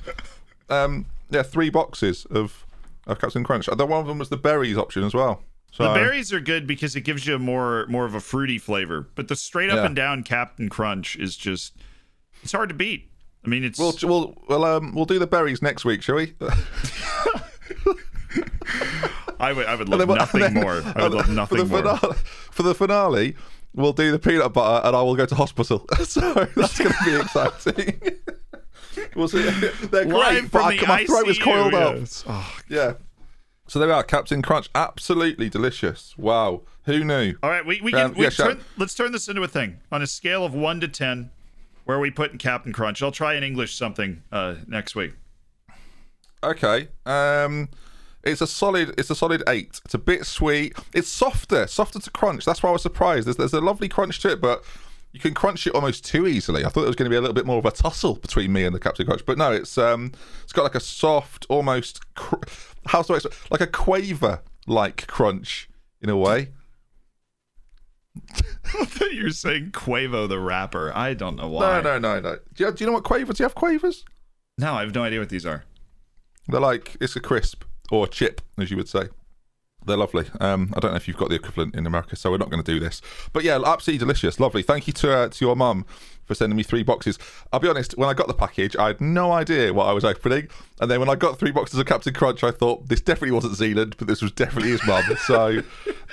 Um, 0.69 1.05
yeah, 1.29 1.43
three 1.43 1.69
boxes 1.69 2.25
of 2.25 2.65
of 3.07 3.19
Captain 3.19 3.43
Crunch. 3.43 3.67
The 3.67 3.85
one 3.85 4.01
of 4.01 4.07
them 4.07 4.17
was 4.17 4.29
the 4.29 4.37
berries 4.37 4.77
option 4.77 5.03
as 5.03 5.13
well. 5.13 5.43
So, 5.71 5.83
the 5.83 5.93
berries 5.93 6.31
are 6.31 6.39
good 6.39 6.65
because 6.65 6.95
it 6.95 7.01
gives 7.01 7.27
you 7.27 7.37
more 7.37 7.85
more 7.87 8.05
of 8.05 8.15
a 8.15 8.21
fruity 8.21 8.57
flavor, 8.57 9.09
but 9.15 9.27
the 9.27 9.35
straight 9.35 9.69
up 9.69 9.77
yeah. 9.77 9.85
and 9.85 9.95
down 9.95 10.23
Captain 10.23 10.69
Crunch 10.69 11.17
is 11.17 11.35
just 11.35 11.75
it's 12.41 12.53
hard 12.53 12.69
to 12.69 12.75
beat. 12.75 13.09
I 13.45 13.49
mean, 13.49 13.63
it's 13.63 13.77
we'll 13.77 13.93
we'll 14.03 14.35
we'll, 14.47 14.63
um, 14.63 14.95
we'll 14.95 15.05
do 15.05 15.19
the 15.19 15.27
berries 15.27 15.61
next 15.61 15.83
week, 15.83 16.01
shall 16.01 16.15
we? 16.15 16.33
I 19.39 19.51
would 19.53 19.65
I 19.65 19.75
would 19.75 19.89
love 19.89 20.07
then, 20.07 20.17
nothing 20.17 20.41
then, 20.41 20.53
more. 20.53 20.81
I 20.95 21.03
would 21.03 21.13
love 21.13 21.29
nothing 21.35 21.67
for 21.67 21.83
more. 21.83 21.97
Finale, 21.97 22.15
for 22.51 22.63
the 22.63 22.73
finale, 22.73 23.35
we'll 23.73 23.93
do 23.93 24.11
the 24.11 24.19
peanut 24.19 24.53
butter, 24.53 24.87
and 24.87 24.95
I 24.95 25.01
will 25.01 25.15
go 25.15 25.25
to 25.25 25.35
hospital. 25.35 25.85
so 26.03 26.33
that's 26.55 26.79
going 26.79 26.91
to 26.91 27.05
be 27.05 27.15
exciting. 27.15 28.01
we'll 29.15 29.27
see. 29.27 29.41
They're 29.83 30.05
great, 30.05 30.51
but 30.51 30.61
I, 30.83 30.85
my 30.87 31.05
throat 31.05 31.27
is 31.27 31.39
coiled 31.39 31.73
yes. 31.73 32.23
up. 32.27 32.27
Oh, 32.29 32.57
yeah. 32.69 32.93
So 33.67 33.79
there 33.79 33.87
we 33.87 33.93
are, 33.93 34.03
Captain 34.03 34.41
Crunch. 34.41 34.69
Absolutely 34.75 35.49
delicious. 35.49 36.15
Wow. 36.17 36.61
Who 36.85 37.03
knew? 37.03 37.33
All 37.41 37.49
right, 37.49 37.65
we, 37.65 37.81
we 37.81 37.93
Um, 37.93 38.11
can 38.11 38.19
we 38.19 38.25
yeah, 38.25 38.29
sure. 38.29 38.53
turn, 38.53 38.63
let's 38.77 38.93
turn 38.93 39.11
this 39.11 39.27
into 39.27 39.41
a 39.41 39.47
thing 39.47 39.79
on 39.91 40.01
a 40.03 40.07
scale 40.07 40.45
of 40.45 40.53
one 40.53 40.79
to 40.81 40.87
ten. 40.87 41.31
Where 41.85 41.97
are 41.97 41.99
we 41.99 42.11
putting 42.11 42.37
Captain 42.37 42.73
Crunch? 42.73 43.01
I'll 43.01 43.11
try 43.11 43.33
and 43.33 43.43
English 43.43 43.75
something 43.75 44.21
uh, 44.31 44.55
next 44.67 44.95
week. 44.95 45.13
Okay. 46.43 46.89
Um 47.05 47.69
it's 48.23 48.41
a 48.41 48.47
solid 48.47 48.93
it's 48.97 49.09
a 49.09 49.15
solid 49.15 49.43
eight. 49.47 49.81
It's 49.85 49.93
a 49.93 49.99
bit 49.99 50.25
sweet. 50.25 50.75
It's 50.93 51.07
softer, 51.07 51.67
softer 51.67 51.99
to 51.99 52.09
crunch. 52.09 52.45
That's 52.45 52.61
why 52.61 52.69
I 52.69 52.73
was 52.73 52.81
surprised. 52.81 53.27
There's 53.27 53.37
there's 53.37 53.53
a 53.53 53.61
lovely 53.61 53.87
crunch 53.87 54.19
to 54.21 54.31
it, 54.31 54.41
but 54.41 54.63
you 55.15 55.21
can 55.21 55.33
crunch 55.33 55.65
it 55.65 55.73
almost 55.73 56.03
too 56.03 56.27
easily. 56.27 56.65
I 56.65 56.69
thought 56.69 56.83
it 56.83 56.87
was 56.87 56.97
going 56.97 57.05
to 57.05 57.09
be 57.09 57.15
a 57.15 57.21
little 57.21 57.33
bit 57.33 57.45
more 57.45 57.57
of 57.57 57.65
a 57.65 57.71
tussle 57.71 58.15
between 58.15 58.51
me 58.51 58.65
and 58.65 58.75
the 58.75 58.81
Captain 58.81 59.05
Crunch, 59.05 59.25
but 59.25 59.37
no, 59.37 59.49
it's 59.49 59.77
um, 59.77 60.11
it's 60.43 60.51
got 60.51 60.63
like 60.63 60.75
a 60.75 60.81
soft, 60.81 61.45
almost 61.47 62.01
cr- 62.15 62.35
how 62.87 63.01
do 63.01 63.13
I 63.13 63.15
explain? 63.15 63.33
like 63.49 63.61
a 63.61 63.67
quaver 63.67 64.41
like 64.67 65.07
crunch 65.07 65.69
in 66.01 66.09
a 66.09 66.17
way. 66.17 66.49
I 68.77 68.83
thought 68.83 69.13
you 69.13 69.23
were 69.23 69.29
saying 69.29 69.71
Quavo 69.71 70.27
the 70.27 70.37
rapper. 70.37 70.91
I 70.93 71.13
don't 71.13 71.37
know 71.37 71.47
why. 71.47 71.79
No, 71.79 71.97
no, 71.97 71.97
no, 71.97 72.19
no. 72.19 72.37
Do 72.53 72.65
you, 72.65 72.71
do 72.73 72.83
you 72.83 72.87
know 72.87 72.93
what 72.93 73.05
quavers? 73.05 73.37
Do 73.37 73.43
you 73.43 73.45
have 73.45 73.55
quavers? 73.55 74.03
No, 74.57 74.73
I 74.73 74.81
have 74.81 74.93
no 74.93 75.03
idea 75.03 75.21
what 75.21 75.29
these 75.29 75.45
are. 75.45 75.63
They're 76.49 76.59
like 76.59 76.97
it's 76.99 77.15
a 77.15 77.21
crisp 77.21 77.63
or 77.89 78.03
a 78.03 78.09
chip, 78.09 78.41
as 78.57 78.69
you 78.69 78.75
would 78.75 78.89
say. 78.89 79.07
They're 79.85 79.97
lovely. 79.97 80.25
Um, 80.39 80.73
I 80.75 80.79
don't 80.79 80.91
know 80.91 80.97
if 80.97 81.07
you've 81.07 81.17
got 81.17 81.29
the 81.29 81.35
equivalent 81.35 81.75
in 81.75 81.85
America, 81.85 82.15
so 82.15 82.31
we're 82.31 82.37
not 82.37 82.49
going 82.49 82.63
to 82.63 82.71
do 82.73 82.79
this. 82.79 83.01
But 83.33 83.43
yeah, 83.43 83.59
absolutely 83.63 83.99
delicious, 83.99 84.39
lovely. 84.39 84.63
Thank 84.63 84.87
you 84.87 84.93
to 84.93 85.13
uh, 85.15 85.29
to 85.29 85.45
your 85.45 85.55
mum 85.55 85.85
for 86.25 86.33
sending 86.33 86.57
me 86.57 86.63
three 86.63 86.81
boxes. 86.81 87.19
I'll 87.53 87.59
be 87.59 87.67
honest, 87.69 87.95
when 87.97 88.09
I 88.09 88.13
got 88.15 88.27
the 88.27 88.33
package, 88.33 88.75
I 88.75 88.87
had 88.87 88.99
no 88.99 89.31
idea 89.31 89.73
what 89.73 89.85
I 89.85 89.93
was 89.93 90.03
opening, 90.03 90.47
and 90.81 90.89
then 90.89 90.99
when 90.99 91.09
I 91.09 91.15
got 91.15 91.37
three 91.37 91.51
boxes 91.51 91.77
of 91.79 91.85
Captain 91.85 92.13
Crunch, 92.13 92.43
I 92.43 92.49
thought 92.51 92.87
this 92.89 92.99
definitely 93.01 93.31
wasn't 93.35 93.55
Zealand, 93.55 93.95
but 93.99 94.07
this 94.07 94.21
was 94.23 94.31
definitely 94.31 94.71
his 94.71 94.85
mum. 94.85 95.03
So 95.25 95.61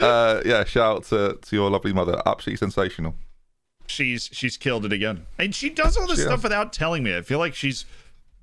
uh, 0.00 0.42
yeah, 0.44 0.64
shout 0.64 0.96
out 0.96 1.04
to 1.04 1.38
to 1.40 1.56
your 1.56 1.70
lovely 1.70 1.92
mother. 1.92 2.20
Absolutely 2.26 2.58
sensational. 2.58 3.14
She's 3.87 4.28
she's 4.32 4.56
killed 4.56 4.85
it 4.85 4.92
again, 4.92 5.26
and 5.38 5.54
she 5.54 5.68
does 5.70 5.96
all 5.96 6.06
this 6.06 6.16
She 6.18 6.22
stuff 6.22 6.37
has. 6.37 6.42
without 6.44 6.72
telling 6.72 7.02
me. 7.02 7.16
I 7.16 7.22
feel 7.22 7.38
like 7.38 7.54
she's 7.54 7.85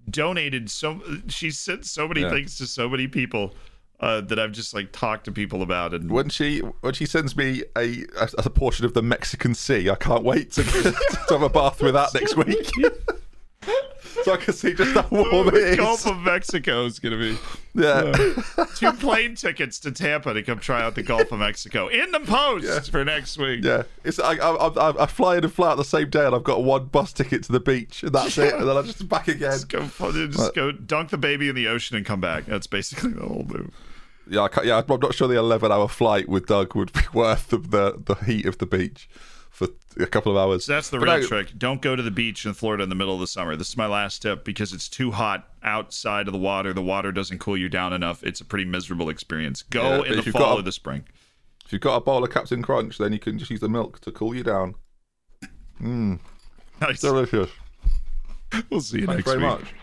donated 0.09 0.71
so 0.71 0.99
she's 1.27 1.57
sent 1.59 1.85
so 1.85 2.07
many 2.07 2.21
Yeah. 2.21 2.31
things 2.31 2.57
to 2.57 2.65
so 2.65 2.89
many 2.89 3.07
people 3.07 3.53
uh, 4.01 4.21
that 4.21 4.39
I've 4.39 4.51
just 4.53 4.73
like 4.73 4.91
talked 4.91 5.25
to 5.25 5.31
people 5.31 5.61
about, 5.61 5.93
and 5.93 6.09
When 6.09 6.29
she 6.29 6.59
when 6.59 6.93
she 6.93 7.05
sends 7.05 7.35
me 7.35 7.63
a, 7.77 8.03
a, 8.19 8.29
a 8.37 8.49
portion 8.49 8.85
of 8.85 8.93
the 8.93 9.01
Mexican 9.01 9.53
Sea, 9.53 9.89
I 9.89 9.95
can't 9.95 10.23
wait 10.23 10.51
to, 10.53 10.63
to 10.63 10.93
have 11.29 11.41
a 11.41 11.49
bath 11.49 11.81
with 11.81 11.93
that 11.95 12.13
next 12.13 12.37
week. 12.37 12.69
so 14.23 14.33
I 14.33 14.37
can 14.37 14.53
see 14.53 14.73
just 14.73 14.93
how 14.93 15.05
warm 15.11 15.49
it 15.49 15.51
the 15.51 15.71
is. 15.71 15.77
Gulf 15.77 16.07
of 16.07 16.17
Mexico 16.19 16.85
is 16.85 16.99
gonna 16.99 17.17
be 17.17 17.37
Yeah. 17.73 18.13
two 18.75 18.93
plane 18.93 19.35
tickets 19.35 19.79
to 19.81 19.91
Tampa 19.91 20.33
to 20.33 20.43
come 20.43 20.59
try 20.59 20.81
out 20.81 20.95
the 20.95 21.03
Gulf 21.03 21.31
of 21.31 21.39
Mexico 21.39 21.87
in 21.89 22.11
the 22.11 22.21
post 22.21 22.91
for 22.91 23.03
next 23.03 23.37
week. 23.37 23.63
Yeah, 23.63 23.83
it's 24.05 24.17
I, 24.19 24.33
I, 24.35 24.67
I, 24.67 25.03
I 25.03 25.05
fly 25.07 25.37
in 25.37 25.43
and 25.43 25.51
fly 25.53 25.71
out 25.71 25.75
the 25.77 25.83
same 25.83 26.09
day, 26.09 26.25
and 26.25 26.33
I've 26.33 26.43
got 26.45 26.63
one 26.63 26.85
bus 26.85 27.11
ticket 27.11 27.43
to 27.43 27.51
the 27.51 27.59
beach, 27.59 28.03
and 28.03 28.13
that's 28.13 28.37
it. 28.37 28.53
And 28.53 28.67
then 28.67 28.77
I'm 28.77 28.85
just 28.85 29.07
back 29.09 29.27
again. 29.27 29.51
Just 29.51 29.69
go, 29.69 29.85
just 30.11 30.55
go 30.55 30.71
dunk 30.71 31.09
the 31.09 31.17
baby 31.17 31.49
in 31.49 31.55
the 31.55 31.67
ocean 31.67 31.97
and 31.97 32.05
come 32.05 32.21
back. 32.21 32.45
That's 32.45 32.67
basically 32.67 33.11
the 33.11 33.27
whole 33.27 33.45
move. 33.45 33.71
Yeah, 34.29 34.41
I 34.41 34.47
can't, 34.47 34.65
yeah. 34.67 34.77
I'm 34.87 34.99
not 34.99 35.13
sure 35.13 35.27
the 35.27 35.37
11 35.37 35.71
hour 35.71 35.87
flight 35.87 36.29
with 36.29 36.45
Doug 36.47 36.75
would 36.75 36.93
be 36.93 37.01
worth 37.13 37.47
the, 37.49 37.57
the 37.57 38.01
the 38.05 38.15
heat 38.25 38.45
of 38.45 38.57
the 38.59 38.65
beach 38.65 39.09
for 39.49 39.67
a 39.99 40.05
couple 40.05 40.31
of 40.31 40.37
hours. 40.37 40.65
That's 40.65 40.89
the 40.89 40.99
But 40.99 41.05
real 41.07 41.19
no, 41.21 41.27
trick. 41.27 41.57
Don't 41.57 41.81
go 41.81 41.95
to 41.95 42.03
the 42.03 42.11
beach 42.11 42.45
in 42.45 42.53
Florida 42.53 42.83
in 42.83 42.89
the 42.89 42.95
middle 42.95 43.15
of 43.15 43.19
the 43.19 43.27
summer. 43.27 43.55
This 43.55 43.69
is 43.69 43.77
my 43.77 43.87
last 43.87 44.21
tip 44.21 44.45
because 44.45 44.71
it's 44.73 44.87
too 44.87 45.11
hot 45.11 45.47
outside 45.63 46.27
of 46.27 46.33
the 46.33 46.39
water. 46.39 46.71
The 46.73 46.81
water 46.81 47.11
doesn't 47.11 47.39
cool 47.39 47.57
you 47.57 47.67
down 47.69 47.91
enough. 47.91 48.23
It's 48.23 48.39
a 48.39 48.45
pretty 48.45 48.65
miserable 48.65 49.09
experience. 49.09 49.63
Go 49.63 49.81
Yeah, 49.81 49.95
in 50.03 50.11
the 50.13 50.17
if 50.19 50.25
you've 50.27 50.33
fall 50.33 50.41
got 50.41 50.55
a- 50.57 50.59
or 50.59 50.61
the 50.61 50.71
spring. 50.71 51.05
If 51.65 51.73
you've 51.73 51.81
got 51.81 51.95
a 51.97 52.01
bowl 52.01 52.23
of 52.23 52.31
Captain 52.31 52.61
Crunch, 52.61 52.97
then 52.97 53.13
you 53.13 53.19
can 53.19 53.37
just 53.37 53.51
use 53.51 53.59
the 53.59 53.69
milk 53.69 53.99
to 54.01 54.11
cool 54.11 54.33
you 54.35 54.43
down. 54.43 54.75
Nice. 55.79 57.01
Delicious. 57.01 57.49
We'll 58.69 58.81
see 58.81 58.99
you 59.01 59.05
Thanks 59.05 59.25
next 59.25 59.31
very 59.31 59.37
week. 59.39 59.47
much. 59.59 59.73